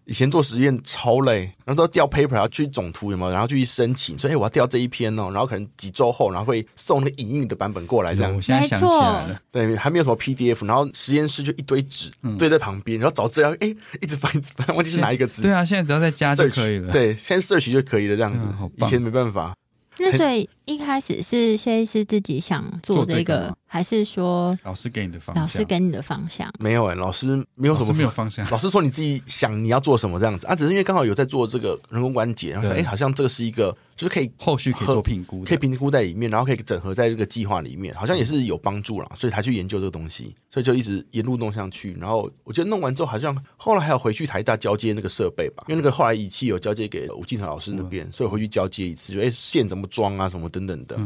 [0.06, 3.32] 以前做实验超累，然后都要调 paper，要去总图有没有？
[3.32, 5.30] 然后去申请，说哎，我要调这一篇哦。
[5.32, 8.34] 然后可能几周后，然后会送那个影印的版本过来，这样。
[8.34, 15.42] 我现在想起来了，对，还没有什么 PDF，然后实验室就一堆纸堆在旁边，然后找资料，哎，一直翻，一直翻，忘记是哪一个字。
[15.42, 16.92] 对啊，现在只要在家就可以了。
[16.92, 18.46] 对，现在 search 就可以了，这样子。
[18.76, 19.54] 以前没办法。
[19.98, 25.42] 那所以一开始是谢医师自己想做这个，还是说老师给你的方向？
[25.42, 28.48] 老师给你的方向没有哎，老师没有什么没有方向。
[28.50, 33.76] 老师说你自己想你要做什么这样子啊，只是因为刚好有在做这个人工关节，然后哎，好像这个是一个。
[33.96, 41.96] 就是可以后续可以做评估，可以评估在里面，然后可以整合在这个计划里面，好像也是有帮助了，所以才去研究这个东西，所以就一直沿路弄上去。
[41.98, 50.98] 然后我觉得弄完之后，好像后来还要回去台大交接那个设备吧，因为那个后来仪器有交接给吴敬腾老师那边，所以回去交接一次，就哎线怎么装啊，什么等等的。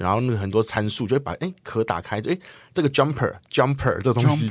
[0.00, 2.38] 然后那个很多参数就会把哎壳打开，就哎
[2.72, 4.50] 这个 jumper jumper 这个东西，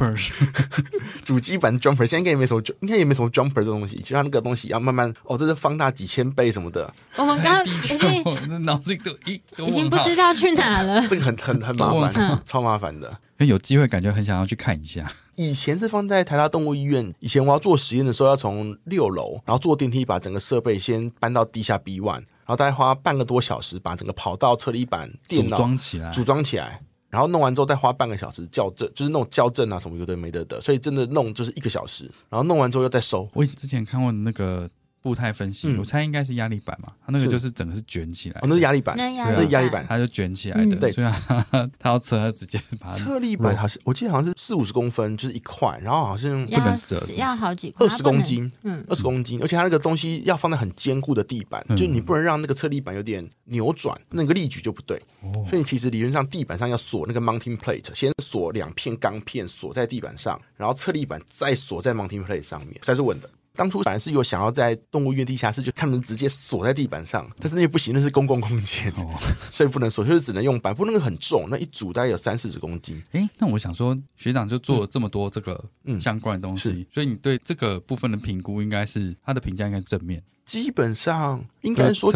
[1.23, 6.91] 主机版 jumper 现在应该也没什么，应该也没什么 jumper 这东西，其他那个东西要慢慢哦，这是放大几千倍什么的。
[7.15, 13.17] 我们刚刚已经脑子都已已经不知道去哪了， 这个很很很麻烦，超麻烦的。
[13.39, 15.11] 有机会感觉很想要去看一下。
[15.35, 22.23] 以前是放在台大动物医院，以前我要做实验的时候，要从六楼，然后坐电梯把整个设备先搬到地下 B one。
[22.45, 32.05] 然后大概花半个多小时把整个跑道、车离板、电脑组装起来，组装起来，然后弄完之后再花半个小时校正，就是那种校正啊什么有的没的的，所以真的弄就是一个小时。
[32.29, 33.27] 然后弄完之后又再收。
[33.33, 34.69] 我之前看过那个。
[35.05, 40.75] 步态分析，我猜应该是压力板嘛，它那个就是整个是卷起来，哦那是压力板，那是压力板，它就卷起来的。
[40.77, 41.07] 对，所以
[41.77, 54.99] 它 要测，它直接把它测力板，好像我记得好像是四五十公分，就是一块，然后好像不能折，要好几二十公斤，嗯，二十公斤，而且它那个东西要放在很坚固的地板，就你不能让那个测力板有点扭转，那个力矩就不对。
[55.47, 63.29] 所以其实理论上地板上要锁那个 mounting plate，先锁两片钢片锁在地板上，然后测力板再锁在 mounting plate 上面才是稳的。
[63.55, 68.93] 当初反而是有想要在动物园地下室，就他们直接锁在地板上，但是那不行，那是公共空间，
[69.49, 73.01] 所以不能锁，就是只能用板，不那个很重，那一组大概有三四十公斤。
[73.11, 75.63] 哎，那我想说，学长就做了这么多这个
[75.99, 80.21] 相关的东西，所以你对这个部分的评估，应该是他的评价应该正面。
[80.45, 82.13] 基本上应该说，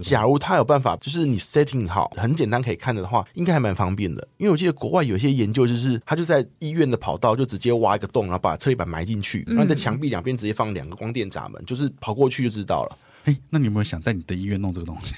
[0.00, 4.26] 假如他有办法，就是你 setting 好，很简单可以看的话，应该还蛮方便的。
[4.36, 12.98] 因为我记得国外有些研究，就是他就在医院的跑道就直接挖一个洞，然后把测力板埋进去，然后在墙壁两边直接放两个光电闸门，就是跑过去就知道了。
[13.24, 15.14] 哎，那你有没有想在你的医院弄这个东西？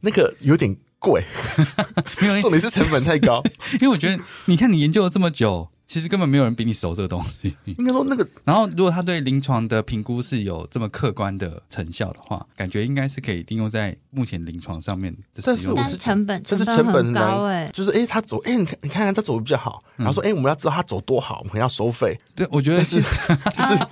[0.00, 1.22] 那个有点贵，
[2.42, 3.42] 重点是成本太高。
[3.80, 5.68] 因为我觉得，你看你研究了这么久。
[5.86, 7.56] 其实根本没有人比你熟这个东西。
[7.64, 15.74] 应该说那个， 然后如果他对临床的评估是有这么客观的成效的话，感觉应该是可以利用在目前临床上面的使用。
[15.76, 22.18] 但是成本，但是成本很高哎，就是哎，他走哎，你看你看看他走的比较好，然后说哎，我们要知道他走多好，我们要收费。
[22.34, 23.86] 对，我觉得是，就是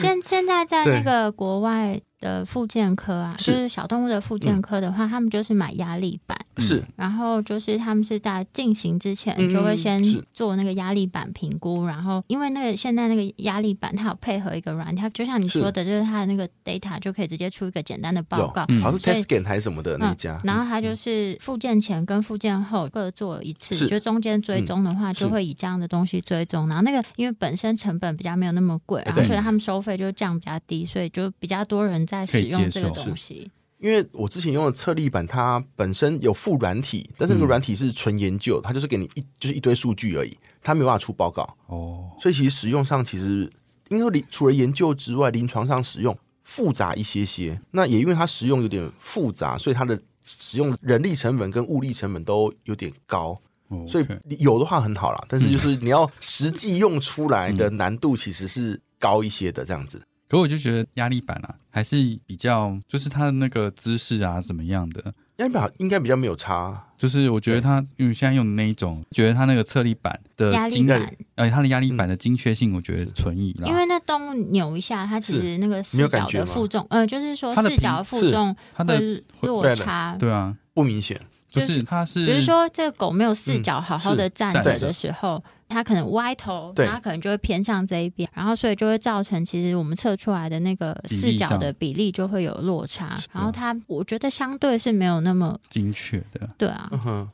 [0.00, 2.00] 现现在在那个国外。
[2.20, 9.98] 的复健科啊，就是小动物的复健科的话，他们就是买压力板，是，然后就是他们是在进行之前就会先
[10.34, 32.06] 做那个压力板评估，然后因为那个现在那个压力板它有配合一个软，它就像你说的，就是它的那个 data 就可以直接出一个简单的报告，好像是 test scan 还是什么的那家，然后它就是复健前跟复健后各做一次，就中间追踪的话就会以这样的东西追踪，然后那个因为本身成本比较没有那么贵，然后所以他们收费就降比较低，所以就比较多人。
[32.10, 42.10] 在使用这个东西，因为我之前用的测力板，它本身有附软体，但是那个软体是纯研究，它就是给你一就是一堆数据而已，它没有办法出报告哦。
[42.20, 43.48] 所以其实使用上其实，
[43.88, 47.60] 因为临除了研究之外，临床上使用复杂一些些。
[47.70, 53.36] 那也因为它使用有点复杂，所以它的使用人力成本跟物力成本都有点高。
[53.86, 54.06] 所以
[54.40, 60.02] 有的话很好啦，但是就是你要实际用出来的难度其实是高一些的这样子。
[60.30, 65.12] 可我就觉得压力板啊，还是比较，就是它的那个姿势啊，怎么样的？
[65.38, 66.86] 压力板应该比较没有差。
[66.96, 81.20] 就是我觉得它，因为现在用的那一种，觉得它那个侧立板的压力板，呃，它的压力板的精确性，我觉得存疑因为那动物扭一下，它其实那个四角的负重，呃，就是说四角的负重会落差，对啊，不明显。
[81.50, 93.16] 就是它是，比如说这个狗没有四脚好好的站着的时候，它可能歪头，它可能就会偏向这一边，然后所以就会造成其实我们测出来的那个四脚的比例就会有落差。
[93.32, 96.90] 然后它我觉得相对是没有那么精确的，对啊，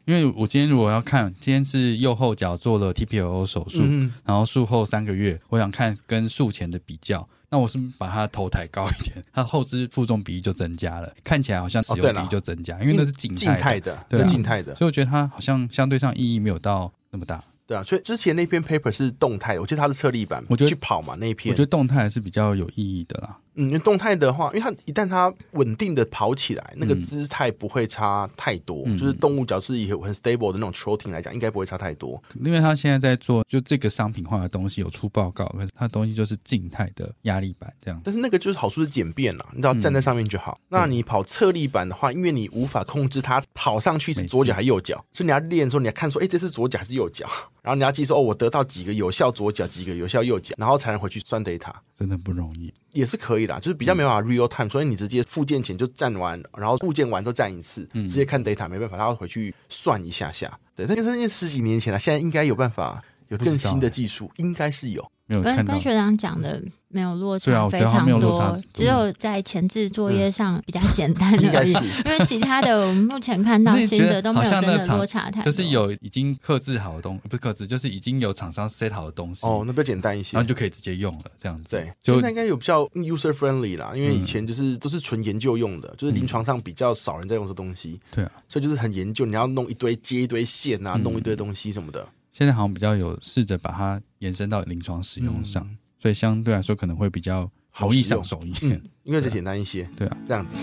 [0.07, 3.83] 因为我今天如果要看，今天是右后脚做了 TPO 手术，
[4.25, 7.29] 然后术后三个月，我想看跟术前的比较。
[7.49, 17.43] 那我是把它头抬高一点， 它后肢负重比例就增加了，看起来好像使用比例就增加，因为那是静态的，对静态的，所以我觉得它好像相对上意义没有到那么大。
[17.67, 23.37] 对啊，所以之前那篇 paper 是动态，我记得它是侧立板，我觉得去跑嘛那一篇，我觉得动态还是比较有意义的啦。
[23.57, 28.85] 嗯，因为动态的话，因为它一旦它稳定的跑起来，那个姿态不会差太多。
[28.97, 32.23] 就是动物脚是以很 stable 的那种 trotting 来讲，应该不会差太多。
[32.45, 38.01] 因为它现在在做就这个商品化的东西，有出报告，可是它东西就是静态的压力板这样。
[38.05, 40.61] 但是那个就是好处是简便了，你只要站在上面就好。
[40.69, 47.27] 那你跑侧立板的话，因为你无法控制它跑上去是左脚还是右脚，所以你要练的时候，你要看说，哎，这是左脚还是右脚？
[47.63, 51.73] 然后你要记说，哦，我得到几个有效左脚，几个有效右脚，然后才能回去算 data。
[51.97, 60.59] 真的不容易，也是可以的，就是比较没办法 real time，所以你直接复件前就站完，然后复件完都站一次，直接看 data，没办法，他要回去算一下下。
[60.75, 65.05] 对，但是那十几年前了，现在应该有办法，有更新的技术，应该是有。
[65.29, 71.73] 跟跟学长讲的没有落差非常多，只有在前置作业上比较简单 而已。
[71.73, 75.47] 因为其他的我们目前看到新的都没有真的落差太多。
[75.47, 79.45] 就是有已经刻制好的东，不是刻制，就是已经有厂商 set 好的东西。
[79.45, 81.75] 哦，那比较简单一些，然后就可以直接用了，这样子。
[81.77, 87.99] 对，现在应该有比较 user friendly 啦，因为以前就是都是纯研究用的，就是临床上比较少人在用这东西。
[88.13, 92.07] 对啊，所以就是很研究，你要弄一堆接一堆线啊，弄一堆东西什么的。
[92.39, 95.67] 现在好像比较有试着把它延伸到临床使用上。
[95.99, 99.89] 所以相对来说可能会比较好易上手一点， 因为这简单一些。
[99.97, 100.55] 对啊，这样子。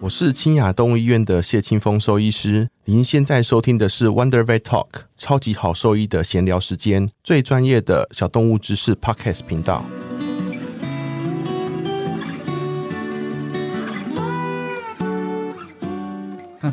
[0.00, 9.84] 我是清雅动物医院的谢清风兽医师，您现在收听的是 Wonder Vet Talk 超级好兽医的闲聊时间，最专业的小动物知识 Podcast 频道。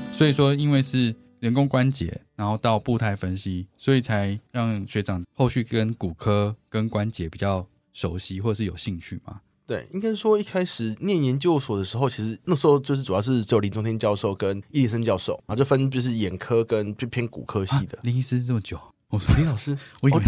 [0.12, 1.16] 所以说，因为是。
[1.44, 9.42] 人工关节，然后到步态分析，所以才让学长后续跟骨科跟关节比较熟悉，或者是有兴趣嘛？
[9.68, 18.00] 对，应该说一开始念研究所的时候，其实那时候就是主要是只有林中天教授跟伊里森教授，然后就分就是眼科跟就偏骨科系的。
[18.04, 18.80] 林医师这么久，
[19.10, 20.22] 我说林老师，我以为。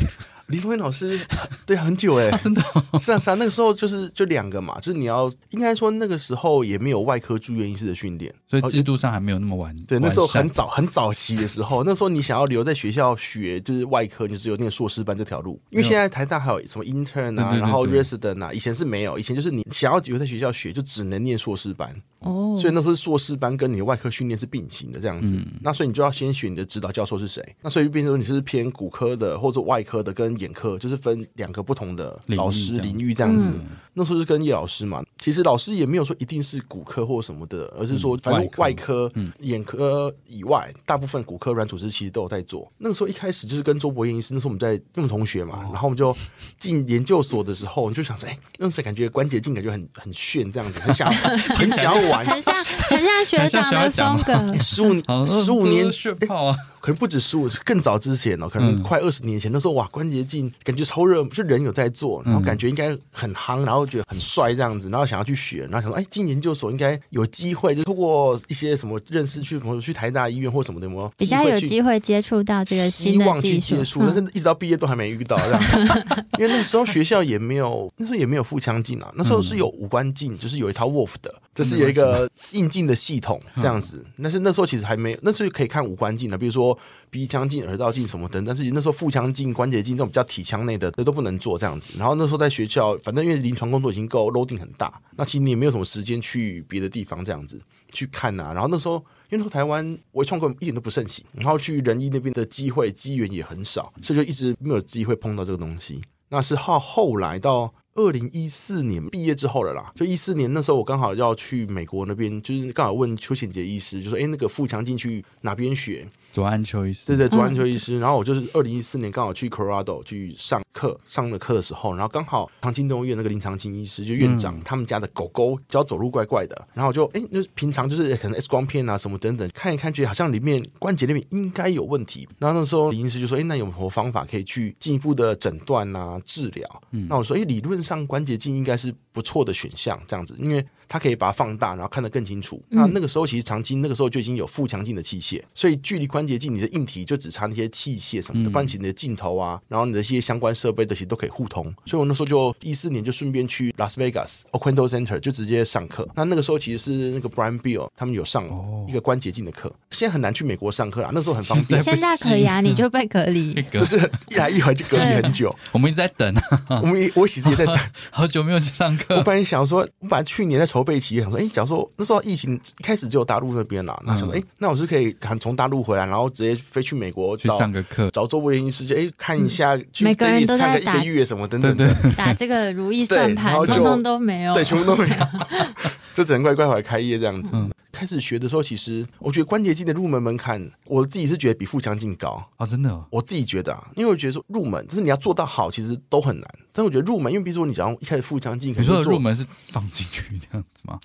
[0.47, 1.19] 李峰老师，
[1.65, 2.61] 对，很久哎，真的，
[2.99, 9.75] 是啊是啊，那个时候就是就两个嘛，就是你要应该说那个时候也没有外科住院医师的训练，所以制度上还没有那么完。
[9.87, 21.95] 对，那时候很早很早期的时候，那时候你想要留在学校学就是外科，你只有念硕士班这条路，因为现在台大还有什么 intern 啊，然后 resident 啊，以前是没有，以前就是你想要留在学校学，就只能念硕士班。
[22.25, 33.51] 哦，所以那时候硕士班跟你的外科训练是并行的这样子，那所以你就要先选你的指导教授是谁，那所以变成说你是偏骨科的或者外科的跟眼科，就是分两个不同的老师领域这样子。
[33.97, 42.69] 那时候是跟叶老师嘛，其实老师也没有说一定是骨科或什么的，而是说反正外科、眼科以外，大部分骨科软组织其实都有在做。
[42.77, 46.15] 那个时候一开始就是跟周博彦医师，那时候我们在我们同学嘛，然后我们就
[46.59, 51.11] 进研究所的时候，就想说，哎，那时候感觉关节镜感觉很很炫，这样子很想
[51.55, 52.53] 很想要玩，很像
[52.89, 54.93] 很像学长的风格，十五
[55.25, 56.57] 十五年炫炮啊。
[56.81, 75.61] 可能不止十五，更早之前哦，可能快二十年前，那时候哇，关节镜感觉超热，就人有在做，然后感觉应该很夯，然后觉得很帅这样子，然后想要去学，然后想说，哎，进研究所应该有机会，就通过一些什么认识去，朋友去台大医院或什么的，有比较有机会接触到这个新的技术，但是一直到毕业都还没遇到这样，
[76.39, 86.77] 因为那时候学校也没有，那时候也没有腹腔镜啊，那时候是有五官镜，就是有一套 Wolf 的，这是有一个硬镜的系统这样子，但是那时候其实还没有，那时候可以看五官镜的，比如说。
[87.15, 91.93] 鼻腔镜、耳道镜什么等，但是那时候腹腔镜、关节镜这种比较体腔内的，那都不能做这样子。
[91.97, 97.57] 然后那时候在学校，反正因为临床工作已经够 loading 很大，那其实你也没有什么时间去别的地方这样子
[97.93, 98.51] 去看呐。
[98.53, 98.95] 然后那时候，
[99.29, 106.01] 因为说台湾微创科一点都不盛行，然后去仁医那边的机会机缘也很少，所以就一直没有机会碰到这个东西。
[106.27, 116.05] 那是到后来到二零一四年毕业之后了啦，就一四年那时候我刚好要去美国那边，就是刚好问邱显杰医师，就说：“哎，那个腹腔镜去哪边学？”
[116.35, 117.97] 左安秋医师，对对，左安秋医师。
[117.97, 132.27] 然后我就是二零一四年刚好去 Colorado 去上课，上了课的时候，然后刚好长青动物院那个林长青医师就院长，他们家的狗狗只要走路怪怪的，然后我就哎，那平常就是可能 X 光片啊什么等等看一看，觉得好像里面关节那边应该有问题。
[132.37, 136.67] 然后那时候林医师就说：“哎，那有什么方法可以去进一步的诊断啊治疗？”
[137.07, 142.63] 那我说：“哎，理论上关节镜应该是不错的选项，这样子，因为。”它可以把它放大，然后看得更清楚。
[142.69, 151.73] 那那个时候其实长期那个时候就已经有腹腔镜的器械，所以距离关节镜你的硬体就只差那些器械什么的，关起你的镜头啊，然后你的一些相关设备的其实都可以互通。
[151.87, 156.07] 所以我那时候就一四年就顺便去 Las Vegas o q u a n d o Center 就直接上课。
[156.13, 158.45] 那那个时候其实是那个 Brian Bill 他们有上
[158.87, 159.73] 一个关节镜的课。
[159.89, 161.81] 现在很难去美国上课啦，那时候很方便。
[161.81, 163.97] 现在可以啊， 你就被隔离，就是
[164.29, 165.51] 一来一回就隔离很久。
[165.73, 166.31] 我们一直在等，
[166.69, 167.75] 我们我其实也在等，
[168.11, 169.04] 好久没有去上课。
[169.15, 171.47] 我本来想说，我本来去年在筹备期，想说，哎。
[171.51, 181.75] 假如说那时候疫情一开始只有大陆那边啦，那想说哎，那我是可以从大陆回来，然后直接飞去美国去上个课，找周围人世界哎看一下，每个人都在打一个月什么等等，
[182.17, 185.15] 打这个如意算盘，通通都没有，对，全部都没有，
[186.13, 187.53] 就只能乖乖回来开业这样子。
[187.95, 196.47] 开始学的时候，其实我觉得关节镜的入门门槛，我自己是觉得比腹腔镜高啊，真的，我自己觉得啊，因为我觉得说入门，但是你要做到好，其实都很难。
[196.73, 200.99] 但是我觉得入门，因为比如说你假如一开始腹腔镜，你说的入门是放进去这样子吗？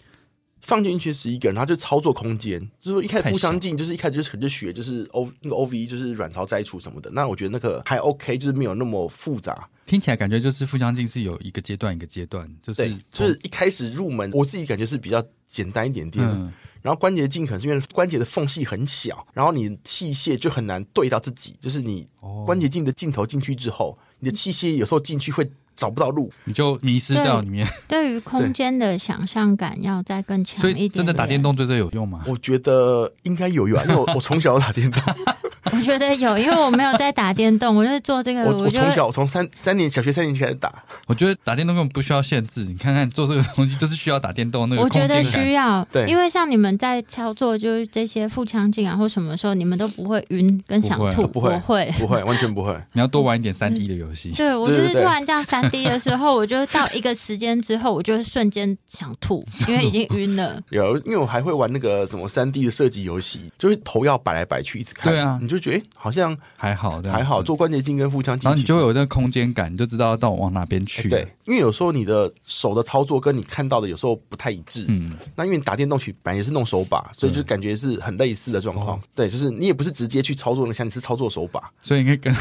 [0.62, 7.10] 放进去十一个人，然后就操作空间，就是说一开始腹腔镜，就是一开始就可能就学，就是 O 那个 O V 就是卵巢摘除什么的。
[7.12, 9.68] 那我觉得那个还 OK，就是没有那么复杂。
[9.86, 16.52] 听起来感觉就是腹腔镜是有一个阶段一个阶段，就是就是一开始入门，我自己感觉是比较简单一点点。
[16.82, 22.06] 然后关节镜可能是因为关节的缝隙很小，然后你器械就很难对到自己，就是你
[22.44, 25.50] 关节镜的镜头进去之后，你的器械有时候进去会。
[25.80, 27.66] 找不到路，你就迷失掉里面。
[27.88, 30.90] 对于空间的想象感要再更强一点。
[30.90, 32.22] 真的打电动对这有用吗？
[32.26, 35.02] 我觉得应该有用，因为我 我从小打电动。
[35.72, 38.42] 我觉得有，因为我没有在打电动，我就是做这个。
[38.42, 40.70] 我我从小从三三年小学三年级开始打。
[41.06, 44.82] 我觉得打电动根本不需要限制，你看看做这个东西就是需要打电动那个。
[44.82, 52.76] 我觉得需要，对，因为像你们在操作就是这些腹腔镜啊或什么时候，你们都不会晕跟想吐，不会，不会，不会，完全不会。
[52.92, 54.32] 你要多玩一点三 D 的游戏。
[54.32, 60.60] 对，我就是突然这样三 D 的时候，我就到一个时间之后，我就瞬间想吐， 因为已经晕了。
[60.70, 65.12] 有，因为我还会玩那个什么三 D 的射击游戏，就是头要摆来摆去，一直看。
[65.12, 66.36] 对啊，你就觉得哎，好像。
[66.56, 71.08] 还好，还好做关节镜跟腹腔镜，然后你就会有那个空间感，你就知道到往哪边去。
[71.08, 74.84] 对，因为有时候你的手的操作跟你看到的有时候不太一致。
[74.88, 79.00] 嗯，那因为你打电动去本来也是弄手把，所以就感觉是很类似的状况。
[79.14, 82.34] 对，就是你也不是直接去操作那像你是操作手把，所以你可以跟。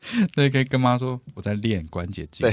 [0.34, 2.48] 对，可以跟妈说我在练关节镜。
[2.48, 2.52] 对，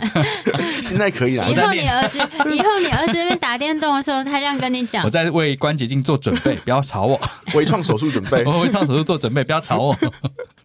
[0.82, 1.50] 现在可以了。
[1.50, 2.18] 以后你儿子，
[2.52, 5.04] 以后你儿子那边打电动的时候，他这样跟你讲。
[5.04, 7.20] 我在为关节镜做准备，不要吵我。
[7.54, 9.96] 微创手术准备，我微创手术做准备，不要吵我。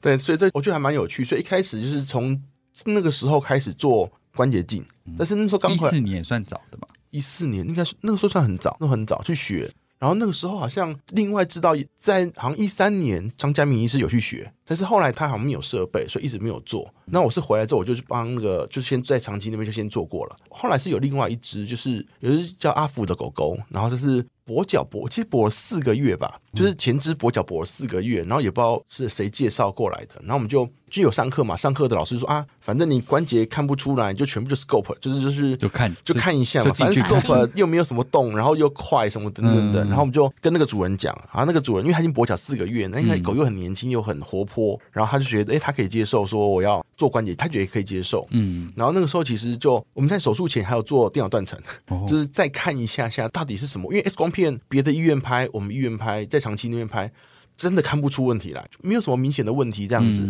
[0.01, 1.24] 对，所以这我觉得还蛮有趣。
[1.24, 2.41] 所以一开始就是从
[2.86, 4.84] 那个时候开始做关节镜，
[5.18, 6.88] 但是那时候刚一四年也算早的嘛。
[7.12, 9.70] 一四年应该是那个时候算很早，那很早去学。
[9.99, 16.89] 然后那个时候好像另外知道，在好像一三年张家明医师有去学，但是后来他好像没有设备，所以一直没有做。
[17.05, 20.35] 那我是回来之后，我就去帮那个，就先在长期那边就先做过了。
[20.49, 51.59] 后来是有另外一只，就是有一只叫阿福的狗狗，然后就是跛脚跛，其实跛了四个月吧，就是前肢跛脚跛了四个月，然后也不知道是谁介绍过来的，然后我们就就有上课嘛，上课的老师说啊，反正你关节看不出来，就全部就 scope，就是就是就看就看一下嘛，反正 scope 又没有什么动，然后又快什么等等的，然后我们就跟那个主人讲，然后那个主人因为他已经跛脚四个月，那应该狗又很年轻又很活泼，然后他就觉得哎，他可以接受说我要做关节，他觉得可以接受，嗯，然后那个时候其实就我们在手术前还有做电脑断层，
[52.07, 57.11] 就是再看一下下到底是什么，因为 X 光片别的医院拍，我们医院拍，在长期那边拍。
[57.60, 60.22] 真的看不出问题来，没有什么明显的问题这样子。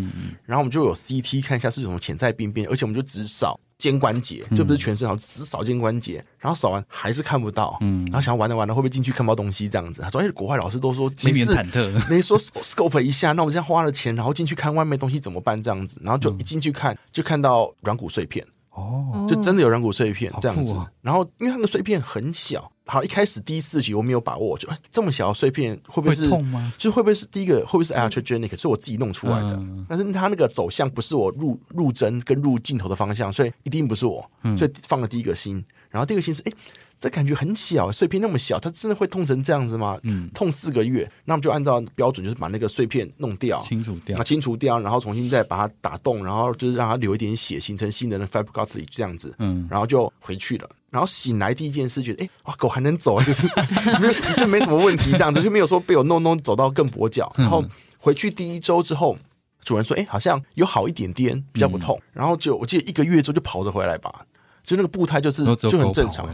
[0.47, 6.25] 然后我们就有 CT 看一下是什么潜在病变，而且我们就只扫肩关节，就不是全身，好像只扫肩关节。
[6.39, 10.01] 然后扫完还是看不到，嗯，然后想要玩着玩着，会不会进去看不到东西这样子？
[10.01, 13.31] 他说：“哎，国外老师都说没事，忐忑，没说 scope 一下。
[13.33, 15.61] 那我们现在花了钱，然后进去看外面东西怎么办？
[15.61, 18.43] 这样子，然后就一进去看，就看到软骨碎片。
[18.71, 20.75] 哦，就真的有软骨碎片这样子。
[21.03, 26.73] 然后因为它的碎片很小。”好，一开始第一次局我没有把握，就这么小的碎片会不会是痛吗？
[26.77, 28.59] 就会不会是第一个会不会是 iatrogenic？
[28.59, 34.27] 是我自己弄出来的，但是它那个走向不是我入入针跟入镜头的方向，所以一定不是我，
[34.57, 35.63] 所以放了第一个心。
[35.89, 36.51] 然后第二个心是，哎，
[36.99, 39.97] 这感觉很小，碎片那么小，它真的会痛成这样子吗？
[40.03, 50.69] 嗯，痛四个月，那我们就按照标准，就是把那个碎片弄掉，清除掉，清除掉，然后重新再把它打洞，然后就是让它流一点血，形成新的那 fibrosis 这样子，嗯，然后就回去了。
[50.89, 53.47] 然后醒来第一件事，觉得哎，哇，狗还能走，就是
[54.01, 57.31] 没有就没什么问题，这样子就没有说被我弄弄走到更跛脚。
[57.37, 57.63] 然后
[57.97, 59.15] 回去第一周之后，
[59.63, 62.01] 主人说，哎，好像有好一点点，比较不痛。
[62.11, 64.25] 然后就我记得一个月之后就跑着回来吧，
[64.69, 66.29] 就那个步态就是就很正常。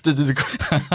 [0.00, 0.24] 对对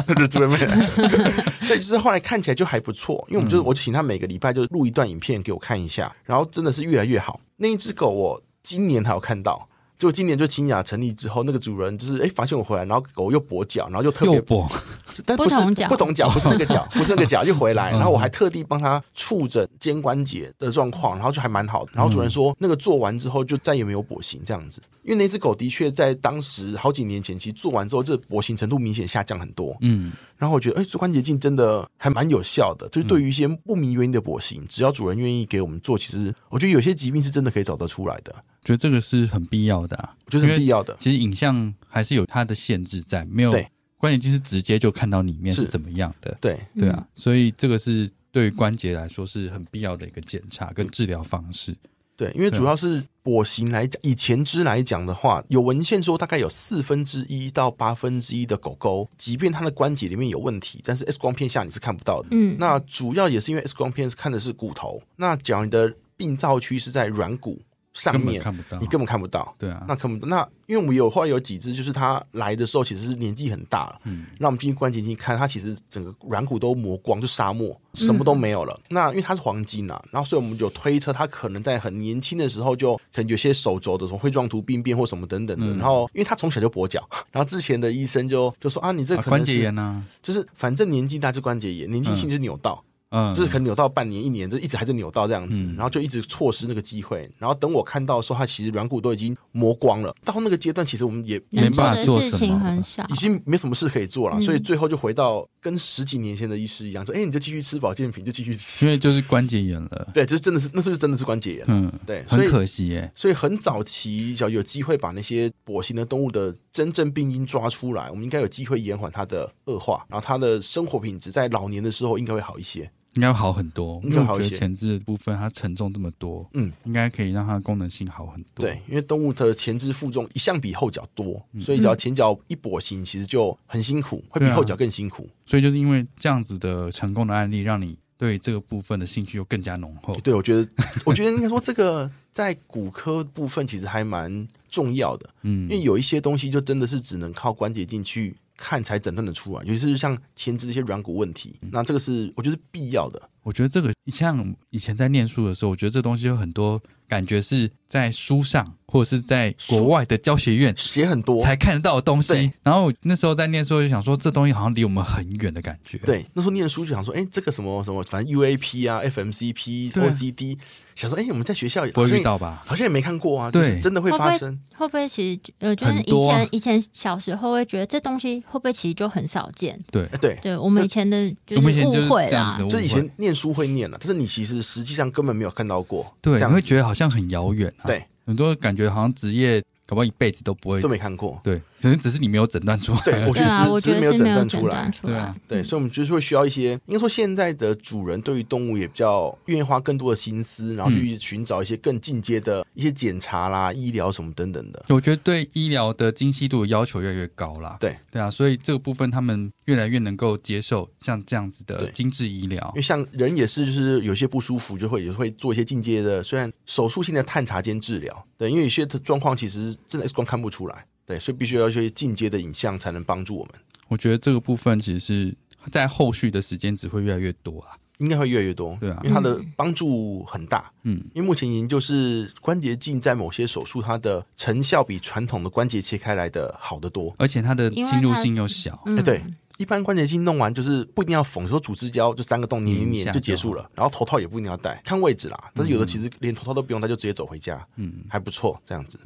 [0.08, 0.88] 对，就主人没来，
[1.62, 3.22] 所以就是后来看起来就还不错。
[3.28, 7.42] 因为我们就我请他每个礼拜就录一段影片给我看一下，然后真的是越来越好。
[7.58, 9.68] 那一只狗我今年还有看到。
[9.98, 14.70] 就今年就清雅成立之后，那个主人就是哎发现我回来，然后狗又跛脚，然后又特别跛，
[15.26, 15.56] 但不是
[15.88, 21.92] 不同脚，不是那个脚，不是那个脚就回来，然后我还特地帮他触诊肩关节的状况，然后就还蛮好的。
[21.94, 29.76] 然后主人说那个做完之后就再也没有跛行这样子，因为那只狗的确在当时好几年前其实做完之后，这跛行程度明显下降很多。
[29.82, 38.34] 嗯，然后我觉得哎做关节镜真的还蛮有效的，就是对于一些不明原因的跛行，只要主人愿意给我们做，其实我觉得有些疾病是真的可以找得出来的。
[38.64, 40.96] 觉得这个是很必要的，我觉得很必要的。
[41.00, 43.52] 其实影像还是有它的限制在，没有
[43.98, 46.36] 关节镜是直接就看到里面是怎么样的。
[46.42, 51.76] 对对啊，所以这个是对关节来说是很必要的一个检查跟治疗方式。
[52.18, 62.30] 对，因为主要是跛行来讲，以前肢来讲的话，有文献说大概有四分之一到八分之一的狗狗，即便它的关节里面有问题，但是 X 光片下你是看不到的。
[62.32, 67.62] 嗯，那主要也是因为 X 光片是看的是骨头，那假如你的病灶区是在软骨。
[67.96, 69.56] 上面看不到，你根本看不到。
[69.58, 70.28] 对啊，那看不到。
[70.28, 74.00] 那因为我们有后来有几只，就是它来的时候其实是年纪很大了。
[74.04, 78.80] 嗯，那我们进去关节镜看，它其实整个软骨都磨光，就沙漠，什么都没有了。
[78.90, 85.68] 那因为它是黄金啊，然后所以我们就推测它可能在很年轻的时候就可能有些手肘的什么灰状突病变或什么等等的。
[85.78, 92.84] 然后因为它从小就跛脚， 然后之前的医生就就说啊，你这关节炎呢，就是反正年纪大就关节炎，年纪轻就扭到。
[92.84, 92.95] 嗯，
[93.34, 97.30] 就是可能扭到半年、一年，就一直还是扭到这样子，然后就一直错失那个机会。
[97.38, 104.40] 然后等我看到说他其实软骨都已经磨光了，到那个阶段，其实我们也没办法做什么，已经没什么事可以做了。
[104.42, 110.08] 所以最后就回到跟十几年前的医师一样，说：“哎，你就继续吃保健品，就继续吃。”因为就是关节炎了。
[110.14, 111.66] 对，就是真的是，那是不是真的是关节炎？
[111.68, 113.12] 嗯，对，很可惜耶。
[113.16, 122.92] 所以很早期，只要有机会把那些跛行的动物的真正病因抓出来，我们应该有机会延缓它的恶化，然后它的生活品质在老年的时候应该会好一些。
[123.16, 128.66] 应该好很多，因为我觉得前肢的部分它承重这么多，嗯，应该可以让它的功能性好很多。
[128.66, 135.30] 对，因为动物的前肢负重一向比后脚多，所以只要前脚一跛行，其实就很辛苦，会比后脚更辛苦。
[135.46, 140.16] 所以就是因为这样子的成功的案例，让你对这个部分的兴趣又更加浓厚。
[140.20, 140.68] 对，我觉得，
[141.06, 148.36] 我觉得应该说这个在骨科部分其实还蛮重要的，嗯，因为有一些东西就真的是只能靠关节镜去。
[148.58, 153.30] 看才诊断的出来，尤其是像前肢一些软骨问题，那这个是我觉得是必要的。
[153.44, 158.76] 我觉得这个像以前在念书的时候，我觉得这东西有很多感觉是在书上。
[158.88, 165.98] 或者是在国外的教学院写很多才看得到的东西，然后那时候在念书就想说，这东西好像离我们很远的感觉。
[165.98, 170.58] 对，那时候念书就想说，哎，这个什么什么，反正 UAP 啊、FMCP、OCD，
[170.96, 172.64] 想说，哎，我们在学校不会遇到吧？
[172.66, 173.52] 好像也没看过啊。
[173.52, 174.58] 对，真的会发生？
[174.78, 179.78] 会不会其实呃，就是以前以前小时候会觉得这东西会不会其实就很少见？
[179.92, 186.16] 对对对，我们以前的就是误会啦，就以前念书会念了，但是你其实实际上根本没有看到过。
[186.22, 187.74] 对，你会觉得好像很遥远。
[187.86, 188.04] 对。
[188.26, 193.02] 很多感觉好像职业搞不好一辈子都不会都没看过，对，可能只是你没有诊断出来。
[193.04, 194.92] 对，我觉得只是没有诊断出来。
[195.02, 204.86] 对啊，对，所以我们就是会需要一些，应该说现在的主人对于动物也比较愿意花更多的心思，然后去寻找一些更进阶的一些检查啦、医疗什么等等的。
[204.90, 207.78] 我觉得对医疗的精细度要求越来越高啦。
[207.80, 212.64] 对，对啊，所以这个部分他们越来越能够接受像这样子的精致医疗。
[212.74, 218.26] 因为像人也是，就是有些不舒服就会也会做一些进阶的，虽然手术性的探查兼治疗。
[218.38, 220.86] 对，因为有些状况其实真的 X 光看不出来。
[221.06, 223.54] 对，所以必须要一些进阶的影像才能帮助我们。
[223.88, 225.36] 我觉得这个部分其实是
[225.72, 228.76] 在后续的时间只会越来越多啊，应该会越来越多。
[228.82, 230.72] 对啊，因为它的帮助很大。
[230.84, 238.82] 嗯，因为目前研究是关节镜在某些手术，它的成效比传统的关节切开来的好得多，而且它的侵入性又小。
[238.88, 239.22] 哎，对，
[239.58, 245.52] 一般关节镜弄完就是不一定要缝，说主支胶就三个洞拧拧拧就结束了，然后头套也不一定要戴，看位置啦。
[245.54, 248.98] 但是有的其实连头套都不用戴，就直接走回家，嗯，还不错，这样子。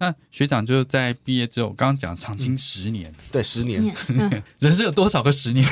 [0.00, 3.82] 那学长就在毕业之后，刚刚讲长青十年，对，十年，
[4.60, 5.66] 人生有多少个十年？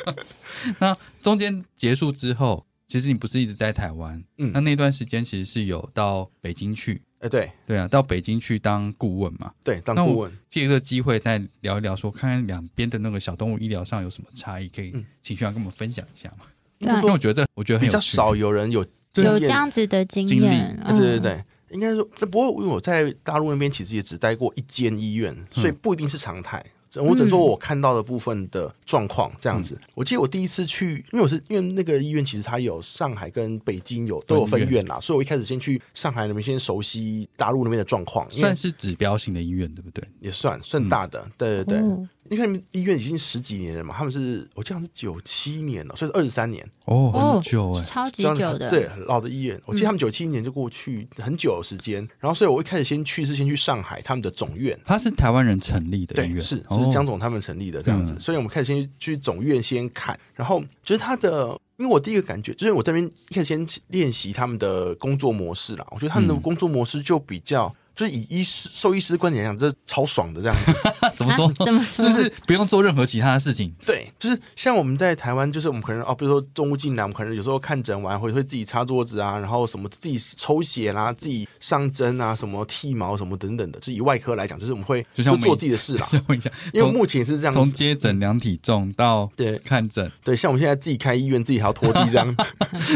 [0.78, 16.44] 那中间结束之后，其实你不是一直在台湾，嗯，那那段时间其实是有到北京去，哎，对，对啊，到北京去当顾问嘛，对，当顾问，借这个机会再聊一聊，说看看两边的那个小动物医疗上有什么差异，可以请学长跟我们分享一下嘛？
[16.78, 18.82] 因为我觉得，我觉得比较少有人有
[19.14, 21.42] 有这样子的经验，对对对。
[21.70, 26.64] 应该说，不过因为我在大陆那边其实也只待过一间医院，所以不一定是常态。
[26.98, 29.78] 我只能说我看到的部分的状况这样子。
[29.94, 40.02] 我记得我第一次去，因为我是因为那个医院其实它有上海跟北京有都有分院啦，所以我一开始先去上海那边先熟悉大陆那边的状况，算是指标性的医院对不对？
[40.20, 42.06] 也算算大的，对对对。
[42.30, 46.66] 你看医院已经十几年了嘛，他们是我记得是九七年了，所以是二十三年。
[46.86, 49.60] 哦，很久哎，超级久的，对，老的医院。
[49.66, 67.74] 我记得他们九七年就过去很久的时间，然后所以我一开始先去是先去上海他们的总院，他是台湾人成立的医院，是是江总他们成立的这样子，所以我们开始先去总院先看，然后就是他的，因为我第一个感觉就是我这边一开始先练习他们的工作模式啦，我觉得他们的工作模式就比较。
[67.96, 70.72] 就是以医师、兽医师观点来讲，这超爽的这样子。
[71.16, 71.50] 怎么说？
[71.64, 72.06] 怎么说？
[72.06, 73.74] 就是不用做任何其他的事情。
[73.86, 83.80] 对，就是像我们在台湾，就是我们可能哦，比如说中午进来，我们可能有时候看诊完，会会自己擦桌子啊，然后什么自己抽血啦，自己上针啊，什么剃毛什么等等的。
[83.80, 86.06] 就以外科来讲，就是我们会就像做自己的事啦。
[86.28, 92.36] 问一下，因为目前是这样，从接诊量体重到对看诊，对，像我们现在自己开医院，自己还要拖地这样，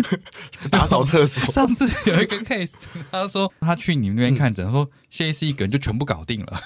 [0.70, 1.50] 打扫厕所。
[1.50, 2.68] 上次有一个 case，
[3.10, 4.86] 他说他去你们那边看诊，说。
[5.08, 6.60] 谢医师一个人就全部搞定了，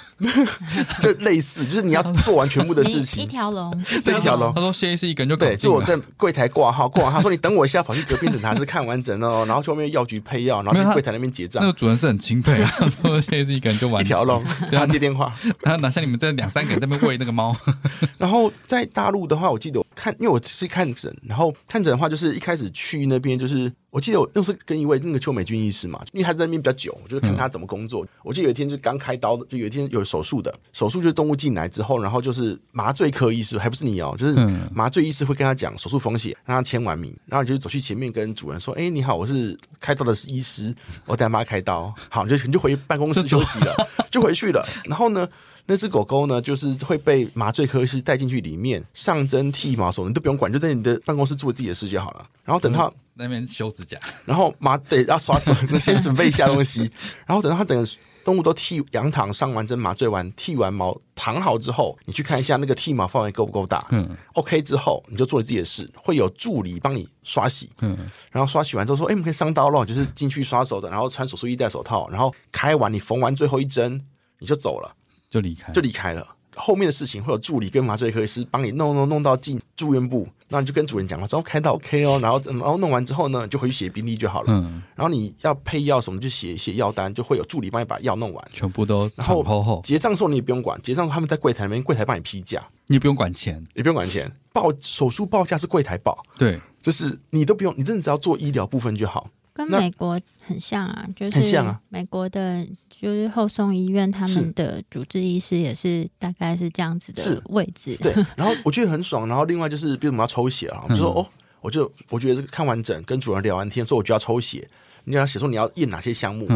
[1.01, 3.71] 就类似，就是你要做完全部的事情，一条龙，
[4.05, 4.53] 对，一条龙。
[4.53, 11.63] 他说谢医师一个人就搞定了，就我在柜台挂号，挂完他说你等我一下，跑去隔壁诊查室看完整哦，然后去外面药局配药，然后去柜台那边结账。
[11.63, 12.71] 那个主人是很钦佩啊，
[13.03, 17.57] 说谢医师一个人就完一条龙，对 他接电话，然后哪像你们这两三个人在那边喂那个猫。
[18.19, 23.73] 然后在大陆的话，我记得看，因为我是看诊，然后看诊的话，就是一开始去那边就是。
[23.95, 28.05] 我记得我又是跟一位那个邱美君医师嘛，因为他在那边比较久，我就看他怎么工作。
[28.25, 34.35] 我记得有一天就刚开刀的，就有一天有手术的，手术就是动物进来之后，然后就是麻醉科医师，还不是你哦，就是
[34.73, 40.75] 麻醉医师会跟他讲手术风险，让他签完名，然后你就走去前面跟主人说：“哎，你好，我是开刀的医师，
[41.07, 43.73] 我等下帮他开刀。”好，你就你就回办公室休息了，
[44.11, 44.67] 就回去了。
[44.87, 45.29] 然后呢？
[45.67, 52.27] 那只狗狗呢，就是会被麻醉科医师带进去里面上针剃毛什么，你都不用管，就在你的办公室做自己的事就好了。
[52.45, 56.91] 然后等他那边修指甲，然后麻对要刷手，先准备一下东西。
[57.25, 57.89] 然后等到它整个
[58.23, 63.87] 动物都剃羊躺上完针麻醉完剃完毛躺好之后，你去看一下那个剃毛范围够不够大。
[63.91, 67.71] 嗯，OK 之后你就做你自己的事，会有助理帮你刷洗。
[67.81, 67.97] 嗯，
[68.31, 73.99] 然后刷洗完之后说：“哎，我们可以上刀了。”就是进去刷手的，然后穿手术衣戴手套，然后开完你缝完最后一针
[74.39, 74.95] 你就走了。
[75.35, 76.25] 就离开，就离开了。
[76.55, 84.53] 后面的事情会有助理跟麻醉科医师帮你弄弄弄到进住院部，那你就跟主任讲了，之后开到 OK 哦，然后然后弄完之后呢，就回去写病历就好了。
[84.53, 99.29] 嗯，然后你要配药什么，就写一写药单，就会有助理帮你把药弄完，全部都然后结账的时候你也不用管，结账他们在柜台那边，柜台帮你批价，你不用管钱，也不用管钱，报手术报价是柜台报，对，就是你都不用，你真的只要做医疗部分就好。
[99.55, 107.97] 跟美国很像啊，就是美国的，就是后送医院，他们的主治医师也是大概是这样子的位置。
[108.03, 109.29] 对，然后我觉得很爽。
[109.29, 111.25] 然后另外就是，比如我们要抽血啊， 就说哦，
[111.61, 114.69] 我就我觉得看完整，跟主任聊完天，说我就要抽血，
[115.05, 116.49] 你要写说你要验哪些项目，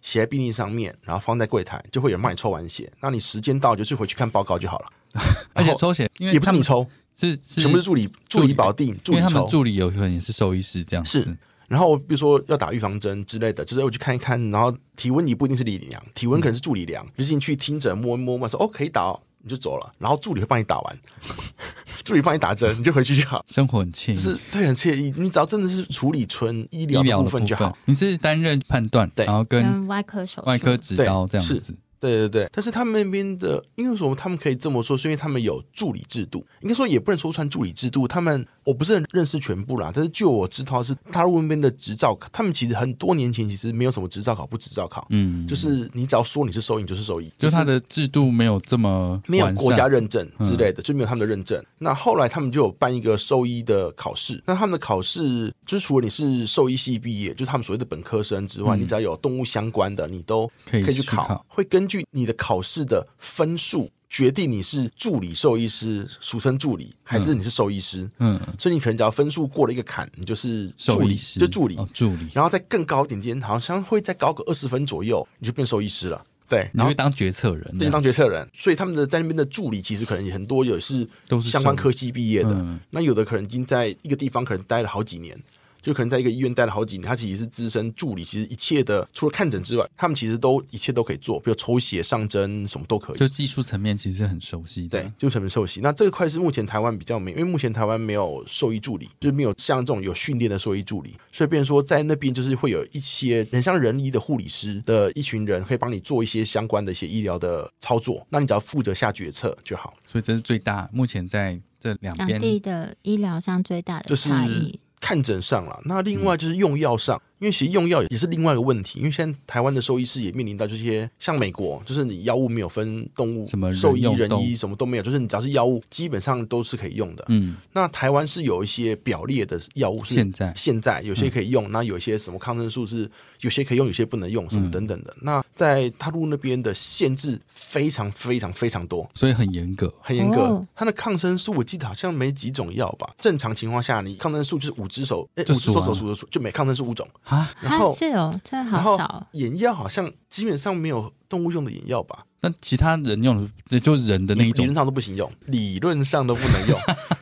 [0.00, 2.88] 写在病历上面，然后放在柜台，就会有人帮你抽完血。
[3.00, 4.86] 那你时间到就去回去看报告就好了。
[5.54, 6.86] 而且抽血也不是你抽，
[7.16, 11.36] 是全部是助理助理保定，因为他们助理有可能也是兽医师这样是。
[11.68, 20.98] 然后比如说要打预防针之类的，就是我去看一看，然后体温你不一定是理量，体温可能是助理量，就进去听诊摸一摸嘛，说哦可以打，哦，你就走了，然后助理会帮你打完，
[22.04, 25.12] 助理帮你打针，你就回去就好，生活很惬意，是对很惬意。
[25.16, 31.74] 你只要真的是处理纯医疗的部分就好，你是担任判断，对，然后跟外科手外科指导这样子。
[32.00, 34.96] 对对对，但是他们那边的，因为什么他们可以这么说？
[34.96, 38.06] 是因为他们有助理制度，应该说也不能说穿助理制度。
[38.06, 51.62] 他们我不是很认识全部啦，但是就我知道是大陆那边的执照，他们其实很多年前其实没有什么执照考不执照考，嗯，就是你只要说你是兽医就是兽医，就他的制度没有这么没有国家认证之类的，就没有他们的认证。
[51.78, 62.84] 那后来他们就有办一个兽医的考试，那他们的考试就是除了你是兽医系毕业，就是他们所谓的本科生之外，你只要有动物相关的，你都可以去考，会根据你的考试。
[62.84, 68.06] 的分数决定你是助理兽医师，俗称助理，还是你是兽医师？
[68.18, 72.28] 嗯，所以你可能只要分数过了一个坎，你就是助理，就助理，助理。
[72.34, 76.24] 然后再更高一点点，好像会再高个二十分左右，你就变兽医师了。
[76.46, 78.46] 对，你会当决策人，对，当决策人。
[78.52, 82.78] 所以他们的在那边的助理，其实可能也很多，也是都是相关科系毕业的。
[82.90, 85.40] 那有的可能已经在一个地方可能待了好几年。
[85.84, 93.18] 就可能在一个医院待了好几年，他其实是资深助理，其实一切的除了看诊之外，他们其实都一切都可以做，比如抽血、上针什么都可以。
[93.18, 95.80] 就技术层面其实是很熟悉，对，技术层面熟悉。
[95.82, 109.94] 那这个块是目前台湾比较没，因为目前台湾没有兽医助理，就是没有像这种有训练的兽医助理，所以变成说在那边就是会有一些很像人医的护理师的一群人，可以帮你做一些相关的一些医疗的操作，那你只要负责下决策就好。
[110.06, 114.80] 所以这是最大目前在这两边的医疗上最大的差异。
[115.04, 117.20] 看诊上了，那另外就是用药上。
[117.44, 127.24] 因为其实用药也是另外一个问题，因为现在台湾的兽医师也面临到这些，像美国，就是你药物没有分动物、什么兽医、人医，什么都没有，就是你只要是药物，基本上都是可以用的。
[127.28, 133.06] 嗯，那台湾是有一些表列的药物，现在现在有些可以用，那有些什么抗生素是
[133.42, 135.14] 有些可以用，有些不能用，什么等等的。
[135.20, 140.64] 那在大陆那边的限制非常非常非常多，所以很严格，很严格。
[140.74, 143.14] 它的抗生素我记得好像没几种药吧？
[143.18, 147.94] 正常情况下，你抗生素就是五只手，哎，五只手手数的数，就每抗生素五种啊，然后。
[147.94, 149.26] 是哦，真的好少。
[149.32, 152.24] 眼药好像基本上没有动物用的眼药吧？
[152.40, 156.78] 那其他人用的，就人的那一种，理论上都不行用，理论上都不能用。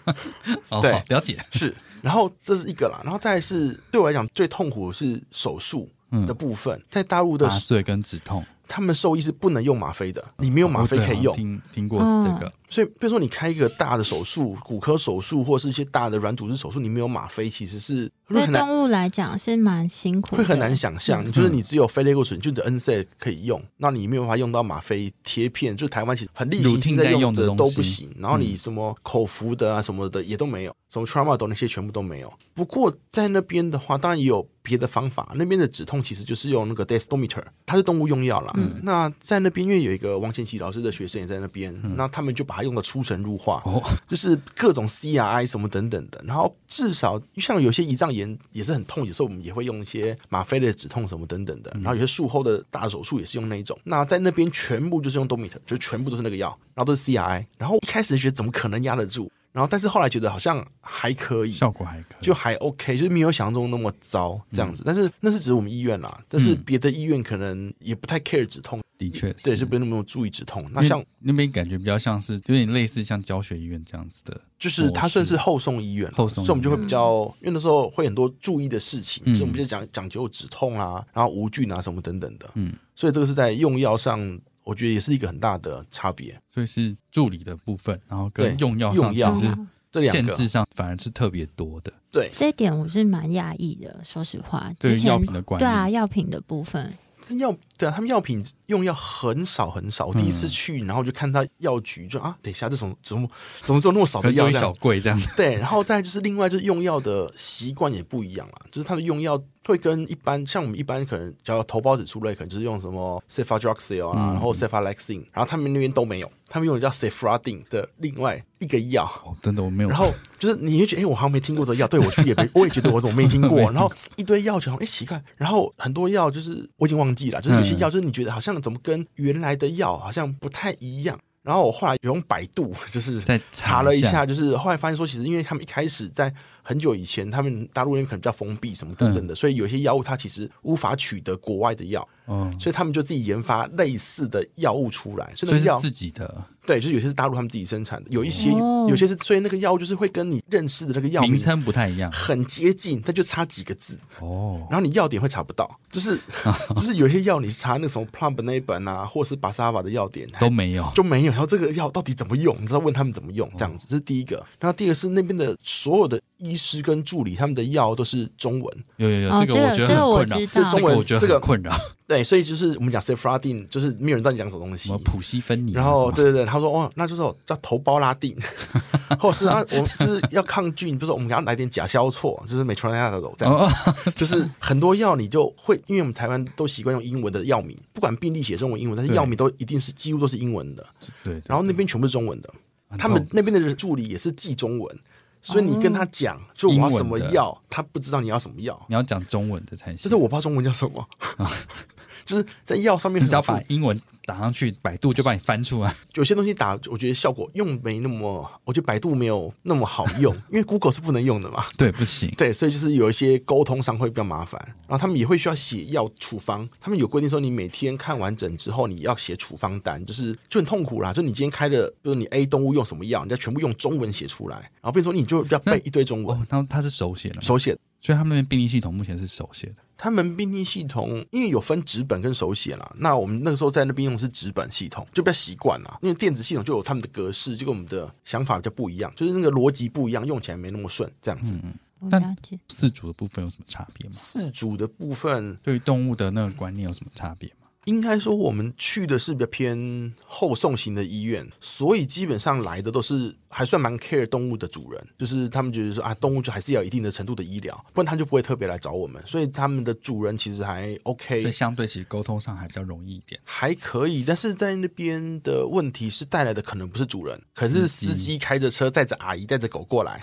[0.83, 1.75] 对，了解是。
[2.01, 5.89] 然后这是一个啦，然后再是对我来讲最痛苦的是手术
[6.27, 8.45] 的部分，在大陆的麻醉跟止痛。
[8.67, 11.37] 他们兽医是不能用吗啡的，你没有吗啡可以用。
[11.37, 21.23] 听听过是这个，所以比如说你开一个大的手术，骨科手术或是一些大的软组织手术，你没有吗啡，其实是对动物来讲是蛮辛苦，会很难想象。
[21.31, 28.11] 就是你只有非类固醇，就只 NSA 可以用，那你没有办法用到吗啡贴片，就台湾其实很例行性在用的都不行。
[28.19, 32.33] 然后你什么口服的啊什么的也都没有，什么 Tramadol 那些全部都没有。
[32.55, 34.49] 不过在那边的话，当然也有。
[34.65, 38.53] 别的方法，那边的止痛其实就是用那个 desdometer，它是动物用药啦。
[38.55, 46.23] 嗯，那在那边因为有一个王前奇老师的学生也在那边，那他们就把它用的出神入化，哦，就是各种 CRI 什么等等的。
[46.27, 51.71] 然后至少像有些胰脏炎也是很痛，有时候我们也会用一些吗啡类止痛什么等等的。
[51.75, 53.79] 然后有些术后的大手术也是用那一种。
[53.85, 57.45] 那在那边全部就是用 Dometer，就全部都是那个药，然后都是 CRI。
[57.59, 59.31] 然后一开始觉得怎么可能压得住？
[59.53, 64.83] 然后，但是后来觉得好像还可以，效果还可以，就还 OK，就是没有想象中那么糟这样子。
[64.85, 70.67] 但是那是只是我们医院啦，但是别的医院可能也不太 care 止痛，的确，对，就不那么注意止痛。
[70.73, 82.49] 那像那边感觉比较像是有点类似像教学医院这样子的，就是它算是后送医院，后送，所以我们就会比较，因为那时候会很多注意的事情，所以我们就讲讲究止痛啊，然后无菌啊什么等等的。
[82.55, 84.41] 嗯，所以这个是在用药上。
[84.65, 89.57] 我觉得也是一个很大的差别，所以是助理的部分，然后跟用药上其实
[89.91, 91.93] 这两限制上反而是特别多的。
[92.11, 94.73] 对，这一点我是蛮讶异的，说实话。
[94.79, 96.93] 对药品的管理，对啊，药品的部分，
[97.39, 100.07] 药对啊，他们药品用药很少很少。
[100.07, 103.29] 我第一次去，然后就看到药局，就啊，等一下，这种怎么
[103.63, 104.51] 怎么做那么少的药？
[104.53, 105.21] 小贵这样。
[105.37, 109.43] 对，然后再就是另外就是用药的习惯也不一样了，就是他们用药。
[109.67, 119.05] 会跟一般像我们一般可能叫头孢子出类，可能就是用什么 cefadroxil 啊，然后 cefalexin，然后他们那边都没有，他们用的叫 cefradin 的另外一个药。
[119.25, 119.89] 哦，真的我没有。
[119.89, 121.87] 然后就是你会觉得，哎，我好像没听过这个药。
[121.87, 123.61] 对我去也没，我也觉得我怎么没听过。
[123.71, 125.23] 然后一堆药，就哎奇怪。
[125.37, 131.19] 然后很多药就是我已经忘记了，就是有些药就是你觉得好像怎么跟原来的药好像不太一样。
[131.43, 136.33] 然后我后来用百度就是在查了一下，就是后来发现说，其实因为他们一开始在
[136.63, 146.45] 很久以前，他们大陆那边可能比较封闭什么等等的，所以有些药物它其实无法取得国外的药，嗯，所以他们就自己研发类似的药物出来，所以药自己的。
[146.65, 148.49] 对，就是有些是大陆他们自己生产的，有一些
[148.89, 154.65] 有些是，所以那个药物就是会跟你认识的那个药名称不太一样，很接近，但就差几个字哦。
[154.71, 156.17] 然后你药点会查不到，就是
[156.77, 161.33] 就是有些药你是查那什么 Plumb 那一本啊，或是巴沙瓦的药点都没有，就没有。
[161.33, 162.57] 然后这个药到底怎么用？
[162.61, 164.37] 你知道问他们怎么用这样子，这是第一个。
[164.61, 168.85] 然后第二个是那边的所有的医师跟助理，他们的药都是中文。
[168.99, 171.77] 有有有，这个我觉得很困扰，这中文这个困扰。
[172.13, 174.89] 对，所以就是我们讲 c e f r a d i n 就是没有人知道你讲什么东西。
[174.89, 175.73] 什么普西芬尼？
[175.73, 178.37] 然后对对对，他说哦，那就是叫头孢拉定，
[179.19, 183.73] 或者是啊，我们就是要抗菌，就是我们给他来点甲硝唑，就是美川亚的这样。
[184.15, 190.87] 就是很多药你就会，因为我们台湾都习惯用英文的药名，不管病历写中文、英文，但是药名都一定是几乎都是英文的。
[191.25, 191.41] 对。
[191.47, 192.53] 然后那边全部是中文的，
[192.99, 194.99] 他们那边的助理也是记中文。
[195.45, 199.97] 所以你跟他讲，就我要什么药，他不知道你要什么药，你要讲中文的才行。
[199.97, 201.05] 就是我不知道中文叫什么，
[202.25, 204.01] 就是在药上面，你只要把英文。
[204.25, 205.93] 打上去，百度就帮你翻出来。
[206.15, 211.65] 有些东西打，我觉得效果用没那么，我觉得百度没有那么好用， 因为 Google 是不能用的嘛。
[211.77, 212.33] 对，不行。
[212.39, 214.63] 对，所以就是有一些沟通上会比较麻烦。
[214.87, 221.13] 然后他们也会需要写药处方，他们有规定说，你每天看完整之后，你要写处方单，就是就很痛苦啦。
[221.13, 224.57] 就你今天开的，就是你 A 动物用什么药，你要全部用中文写出来。
[224.57, 226.39] 然后变成说你就要背一堆中文。
[226.39, 227.77] 哦他他是手写的，手写。
[228.01, 229.75] 所以他们的病历系统目前是手写的。
[230.03, 235.97] 他们病历系统因为有分纸本跟手写啦，那我们那个时候在那边用的是纸本系统，就比较习惯啦。
[236.03, 241.09] 因为电子系统就有他们的格式，就跟我们的想法比较不一样，就是那个逻辑不一样，用起来没那么顺。
[241.23, 241.55] 这样子。
[241.63, 241.73] 嗯
[242.11, 242.37] 但
[242.69, 244.13] 四组的部分有什么差别吗？
[244.13, 247.49] 四组的部分对于动物的那个观念有什么差别？
[247.85, 259.21] 应该说，我们去的是比较偏后送型的医院，所以基本上来的都是还算蛮 care 动物的主人，就是他们觉得说啊，动物就还是要一定的程度的医疗，不然他就不会特别来找我们。
[259.27, 264.23] 所以他们的主人其实还 OK，所以相对其实沟通上还比较容易一点，还可以。
[264.25, 270.21] 但是在那边的问题是带来的可能不是主人，可是司机开着车载着阿姨带着狗过来。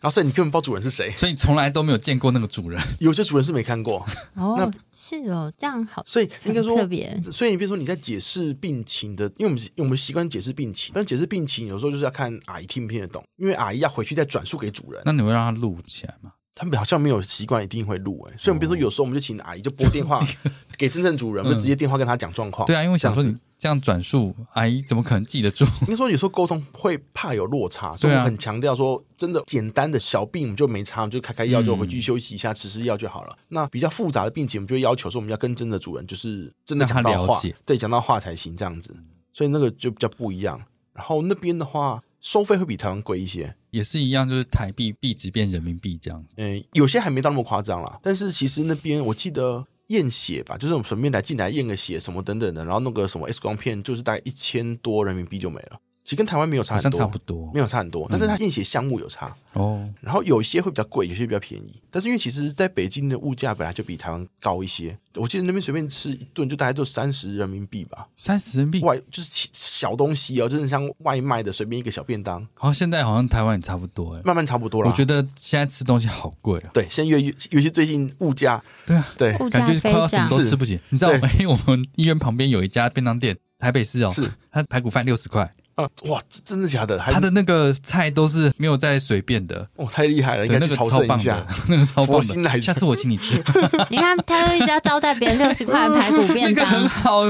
[0.00, 2.80] 然后，所以你根本不知道主人是谁， 所以你从来都没有见过那个主人。
[3.00, 4.04] 有些主人是没看过。
[4.34, 6.02] 哦，那是哦，这样好。
[6.06, 7.20] 所以应该说特别。
[7.30, 15.02] 所以你比如说你在解释病情的，因为我们我们习惯解释病情，但解释病情有时候就是要看阿姨听不听得懂，因为阿姨要回去再转述给主人。
[15.04, 16.32] 那你会让他录起来吗？
[16.58, 20.20] 他们好像没有习惯一定会录哎，所以我们比如说有时候我们就请阿姨就拨电话
[20.76, 22.66] 给真正主人，就直接电话跟他讲状况。
[22.66, 25.64] 对啊，因为想说你这样转述，阿姨怎么可能记得住？
[25.82, 33.38] 应该说有时候沟通会怕有落差，所以我们很强调说，真的简单的小病我们就没差，就开开药就回去休息一下，吃吃药就好了。
[33.48, 38.92] 那比较复杂的病情，我们就要求说，我们要跟真的主人就是真的讲到话，对，讲到话才行这样子。
[39.32, 40.60] 所以那个就比较不一样。
[40.92, 42.02] 然后那边的话。
[42.20, 46.24] 收费会比台湾贵一些，也是一样，就是台币币值变人民币这样。
[46.36, 55.80] 嗯，有些还没到那么夸张啦，但是其实那边我记得验血吧，就是我们顺便来进来验个血什么等等的，然后弄个什么 X 光片，就是大概一千多人民币就没了。
[56.08, 59.86] 其实跟台湾没有差很多，差不多，没有差很多，但是它验血项目有差哦。
[60.00, 61.82] 然后有些会比较贵，有些比较便宜。
[61.90, 72.40] 但是因为其实在北京的物价本来就比台湾高一些，我记得那边随便吃一顿就大概就三十人民币吧，三十人民币外就是小东西哦，就是像外卖的随便一个小便当。
[72.54, 74.88] 好像现在好像台湾也差不多哎，慢慢差不多了。
[74.88, 76.70] 我觉得现在吃东西好贵啊。
[76.72, 80.80] 对，现在越越尤其最近物价，对啊，对，感觉快要什么都吃不起。
[80.88, 85.54] 你知道，哎，我们医院旁边有一家便当店，台北市哦，是它排骨饭六十块。
[85.78, 86.98] 啊哇，真的假的？
[86.98, 90.44] 他的那个菜都是没有在随便的，哇，太厉害了！
[90.44, 92.60] 应该去超棒的， 那个超棒的。
[92.60, 93.36] 下次我请你吃。
[93.88, 97.20] 你看，他都一直要招待别人六十块排骨便当， 很好。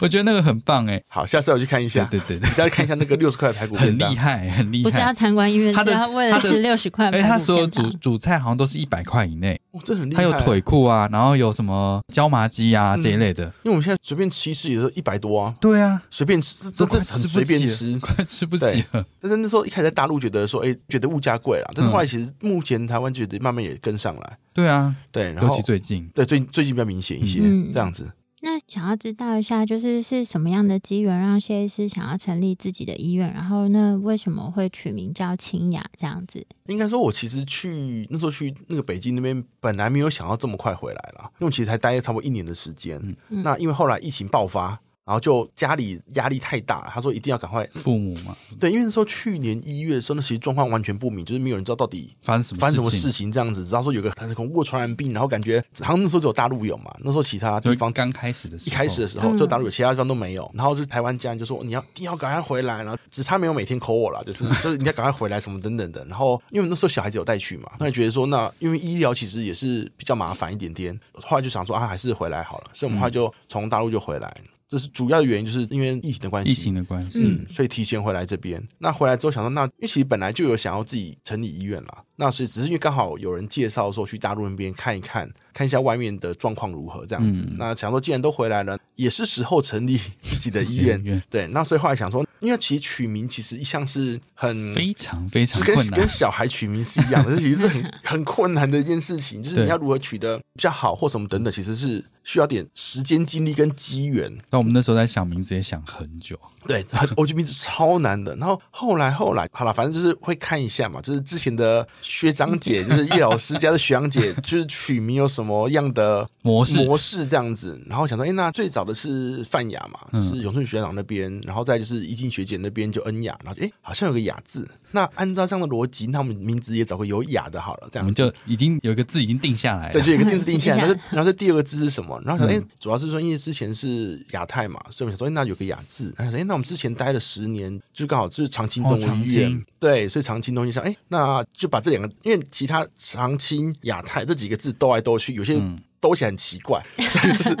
[0.00, 1.02] 我觉得那个很棒哎。
[1.06, 2.04] 好，下次我去看一下。
[2.10, 4.84] 对对对，大家看一下那个六十块排骨便当，很厉害，很厉害。
[4.84, 7.10] 不是要参观医院，是他为了吃六十块。
[7.10, 9.60] 哎，他所有主主菜好像都是一百块以内。
[9.72, 10.22] 哇，这很厉害。
[10.22, 13.44] 他有腿裤啊，然后有什么椒麻鸡啊这一类的。
[13.44, 15.54] 因为我们现在随便吃一次也是一百多啊。
[15.60, 18.56] 对啊，随便吃，真的很随便吃， 快吃不。
[18.62, 24.38] 起了，但是那时候一开始在大陆觉得说，哎，觉得物价贵了，但是后来其实目前台湾觉得慢慢也跟上来。
[24.52, 28.08] 对啊，对，尤其最近，对最最近比较明显一些嗯这样子。
[28.44, 33.32] 那想要知道一下，就是是什么样的机缘让谢医师想要成立自己的医院？
[33.32, 36.44] 然后那为什么会取名叫清雅这样子？
[36.66, 43.00] 应该说，我其实去那时候去那个北京那边，本来没有想要这么快回来了，因为其实才待了差不多一年的时间。
[43.28, 44.80] 那因为后来疫情爆发。
[45.04, 74.32] 然后就家里压力太大，他说一定要赶快父母嘛，对，因为那时候去年一月的时候，那其实状况完全不明，就是没有人知道到底发生什么发生什么事情这样子，只知道说有个很恐怖的传染病，然后感觉好像那时候只有大陆有嘛，那时候其他地方刚开始的时候，一开始的时候，只有大陆有，其他地方都没有，然后就台湾家人就说你要一定要赶快回来，然后只差没有每天 call 我了，就是就是你要赶快回来什么等等的，然后因为那时候小孩子有带去嘛，那觉得说那因为医疗其实也是比较麻烦一点点，后来就想说啊还是回来好了，所以我们后来就从大陆就回来。
[74.72, 78.66] 这是主要的原因，就是因为疫情的关系，疫情的关系，嗯，所以提前回来这边。
[78.78, 87.42] 那回来之后想说，那因为其实本来就有想要自己成立医院啦，那所以只是因为刚好有人介绍说去大陆那边看一看，看一下外面的状况如何这样子。
[87.56, 91.22] 那想说既然都回来了，也是时候成立 自己的医院。
[91.30, 102.04] 对，那所以后来想说，因为其实取名其实一向是很非常非常跟跟小孩取名是一样的，这其实是很很困难的一件事情，就是你要如何取得比较好或什么等等，其实是。
[102.24, 104.32] 需要点时间、精力跟机缘。
[104.48, 106.38] 那我们那时候在想名字，也想很久。
[106.68, 106.86] 对，
[107.16, 108.36] 我觉得名字超难的。
[108.36, 111.00] 然后后来后来好了，反正就是会看一下嘛。
[111.00, 117.80] 就是之前的学长姐， 就是叶老师家的学长姐， 就是取名有什么样的模式模式这样子。
[117.86, 124.68] 然后想说，哎，那最早的是范雅嘛，就是永顺学长那边，然后再就是一静学姐那边就恩雅，然后哎，好像有个雅字。
[124.92, 127.88] 那按照这样的逻辑，那我们名字也找个有雅的好了。
[127.90, 129.92] 这样我们就已经有一个字已经定下来了。
[129.92, 130.78] 对，就有个字定下来。
[130.78, 132.20] 然后然后这第二个字是什么？
[132.24, 136.14] 然后想，哎，主要是说因为之前是亚太嘛，所以我想说，那有个雅字。
[136.16, 139.64] 然后哎，那我们之前待了十年，就刚好就是长青动物医院。
[139.78, 145.60] 对，所以长青东西上，哎，那就把这两个，因为其他长青、亚太这几个字兜来兜去，有些。
[146.02, 147.56] 兜起来很奇怪， 就是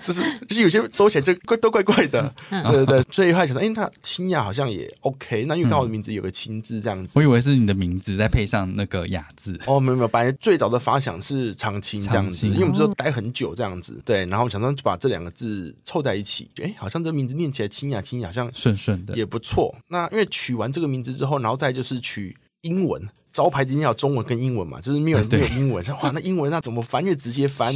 [0.00, 19.16] 就是就是有些兜起来就怪都怪怪的，对对对，所以后来想说，哎，那清雅好像也 OK，那因为刚好的名字有个清字这样子，我以为是你的名字再配上那个雅字，哦，没有没有，本来最早的发想是长青这样子，因为我们就待很久这样子，对，然后想说就把这两个字凑在一起，哎，好像这个名字念起来清雅清雅，好像顺顺的。
[19.16, 19.74] 也不错。
[19.88, 23.02] 那因为取完这个名字之后，然后再就是取英文。
[23.34, 27.04] 招牌今天要中文跟英文嘛，就是没有 没有英文，哇，那英文那怎么翻？
[27.04, 27.74] 就直接翻。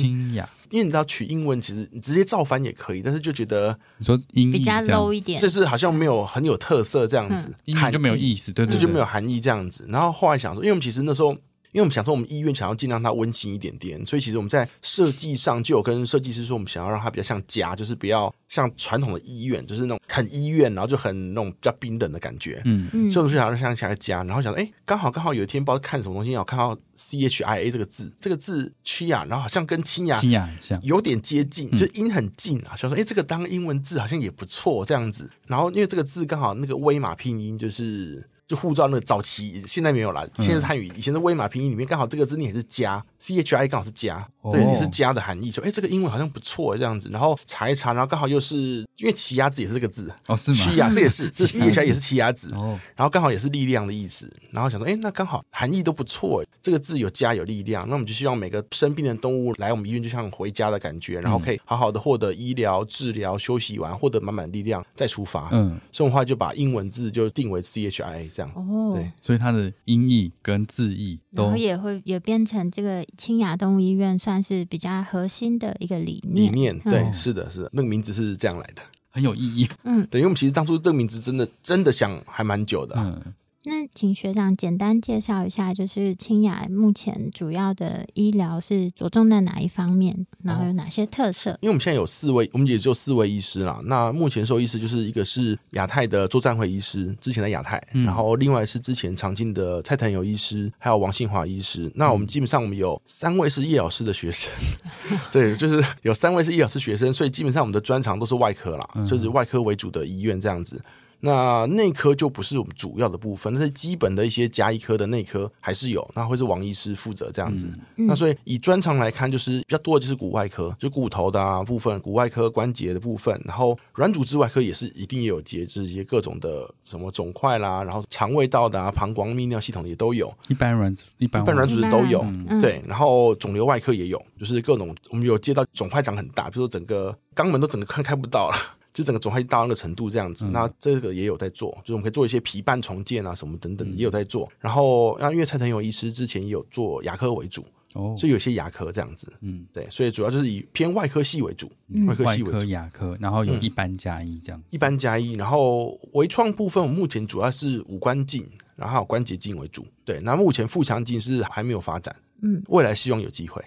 [0.70, 9.84] 因为你知道取英文其实你直接照翻也可以，但是就觉得你说英比较 low 一点，就是好像没有很有特色这样子，含就没有意思，对对，这就没有含义这样子。
[9.88, 11.36] 然后后来想说，因为我们其实那时候。
[11.72, 22.62] 因为我们想说，我们医院想要尽量它温馨一点点，所以其实我们在设计上就有跟设计师说，我们想要让它比较像家，就是不要像传统的医院，就是那种很医院，然后就很那种比较冰冷的感觉。
[22.64, 35.30] 嗯嗯，所以我们就想让像像家，然后想说，哎，刚好刚好有一天不知道看什么东西，我看到 C H I A 这个字，这个字 chia，，然后好像跟清雅清雅像有点接近，就音很近啊，想说，哎，这个当英文字好像也不错这样子。
[35.46, 38.26] 然后因为这个字刚好那个威马拼音就是。
[38.48, 40.26] 就护照那个早期，现在没有了。
[40.36, 45.50] 现在是汉语，以前是威马拼音里面刚好这个字念是加，C H I 刚好是家，对，也是家的含义。
[45.50, 48.56] 说哎，这个英文好像不错这样子，然后查一查，然后刚好又是
[48.96, 50.56] 因为奇亚子也是这个字哦，是吗？
[50.58, 65.48] 奇亚这也是， 这 C H I 也是奇亚子哦，然后刚好也是力量的意思，然后想说哎，那刚好含义都不错，这个字有家有力量，那我们就希望每个生病的动物来我们医院就像回家的感觉，然后可以好好的获得医疗治疗，休息完获得满满力量再出发。
[65.52, 69.10] 嗯，所以的话就把英文字就定为 C H I 这样哦，对。
[69.20, 76.52] 所以它的音译跟字译，然后也会也变成这个清雅动物医院算是比较核心的一个理念。
[76.52, 79.68] 理念对，是的，是的，那个名字是这样来的，很有意义。
[79.84, 82.94] 嗯，对，因为我们其实当初这个名字真的真的想还蛮久的。
[82.98, 83.34] 嗯。
[83.68, 91.50] 那请学长简单介绍一下，就是清雅目前主要的医疗是着重在哪一方面，然后有哪些特色？
[91.60, 93.78] 因为我们现在有四位，我们也就四位医师啦。
[93.84, 101.92] 那目前受医师就是一个是亚太的周占会医师，之前的亚太，然后另外是之前常进的蔡腾友医师，还有王信华医师。
[101.94, 104.50] 那我们基本上我们有三位是叶老师的学生，
[105.30, 110.80] 对，就是有三位是叶老师学生，所以基本上我们的专长都是外科啦，就是外科为主的医院这样子。
[111.20, 117.68] 那内科就不是我们主要的部分，但是基本的一些加医科的内科还是有，那会是王医师负责这样子。
[117.96, 132.24] 那所以以专长来看，就是比较多的就是骨外科，就骨头的啊部分，骨外科关节的部分，然后软组织外科也是一定也有节制，一些各种的什么肿块啦，然后肠胃道的啊、膀胱泌尿系统也都有，一般软一般软组织都有，
[132.60, 138.77] 对，然后肿瘤外科也有，就是各种我们有接到肿块长很大，比如说整个肛门都整个看开不到了。
[138.92, 144.50] 就整个肿块到那个程度这样子，那这个也有在做，就是我们可以做一些皮瓣重建啊什么等等也有在做。
[144.58, 147.64] 然后，然后因为蔡腾勇医师之前也有做牙科为主，
[147.94, 151.70] 哦，所以有些牙科这样子，嗯，对，所以主要就是以偏外科系为主，
[152.06, 163.62] 外科系为主，牙科，然后有一般加一这样，一般加一，然后微创部分，我目前主要是五官镜，然后还有关节镜为主，对，那目前腹腔镜是还没有发展，嗯，未来希望有机会。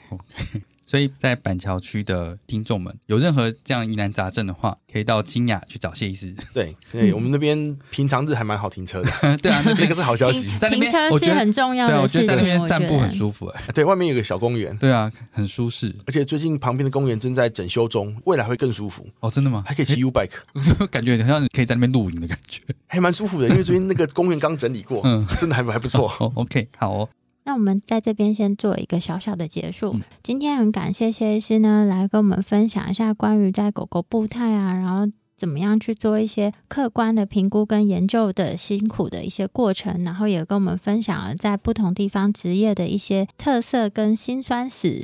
[0.91, 6.35] 所以在板桥区的听众们，有任何这样疑难杂症的话，可以到清雅去找谢医师。
[6.53, 9.09] 对，对，我们那边平常日还蛮好停车的。
[9.41, 10.49] 对啊，这个是好消息。
[10.59, 11.93] 在那边停车是很重要的。
[11.93, 13.45] 对，我觉得在那边散步很舒服。
[13.47, 14.75] 哎，对外面有个小公园。
[14.79, 15.95] 对啊，很舒适。
[16.05, 19.07] 而且最近旁边的公园正在整修中，未来会更舒服。
[19.21, 19.63] 哦，真的吗？
[19.65, 20.41] 还可以骑 U bike，
[20.91, 23.47] 感觉好像可以在那边露营的感觉， 还蛮舒服的。
[23.47, 26.09] 因为最近那个公园刚整理过，嗯，真的还还不错。
[26.35, 27.09] OK，好哦。
[27.43, 29.95] 那我们在这边先做一个小小的结束。
[30.21, 45.03] 今天很感谢谢医师呢，来跟我们分享一下关于在狗狗步态啊，然后怎么样去做一些客观的评估跟研究的辛苦的一些过程，然后也跟我们分享了在不同地方职业的一些特色跟辛酸史。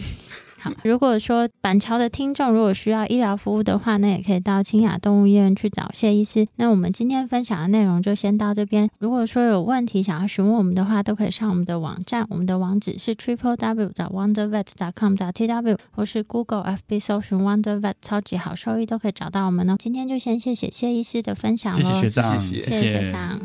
[0.59, 6.47] 好，如果说板桥的听众如果需要医疗服务的话，那也可以到清雅动物医院去找谢医师。
[6.55, 8.89] 那我们今天分享的内容就先到这边。
[8.97, 19.75] 如果说有问题想要询问我们的话，都可以上我们的网站，我们的网址是 triple w 找 wondervet com 找 t w，或是 Google FB 搜寻 wondervet 超级好收益都可以找到我们哦。
[19.77, 23.39] 今天就先谢谢谢医师的分享喽，谢谢学长，谢谢学长。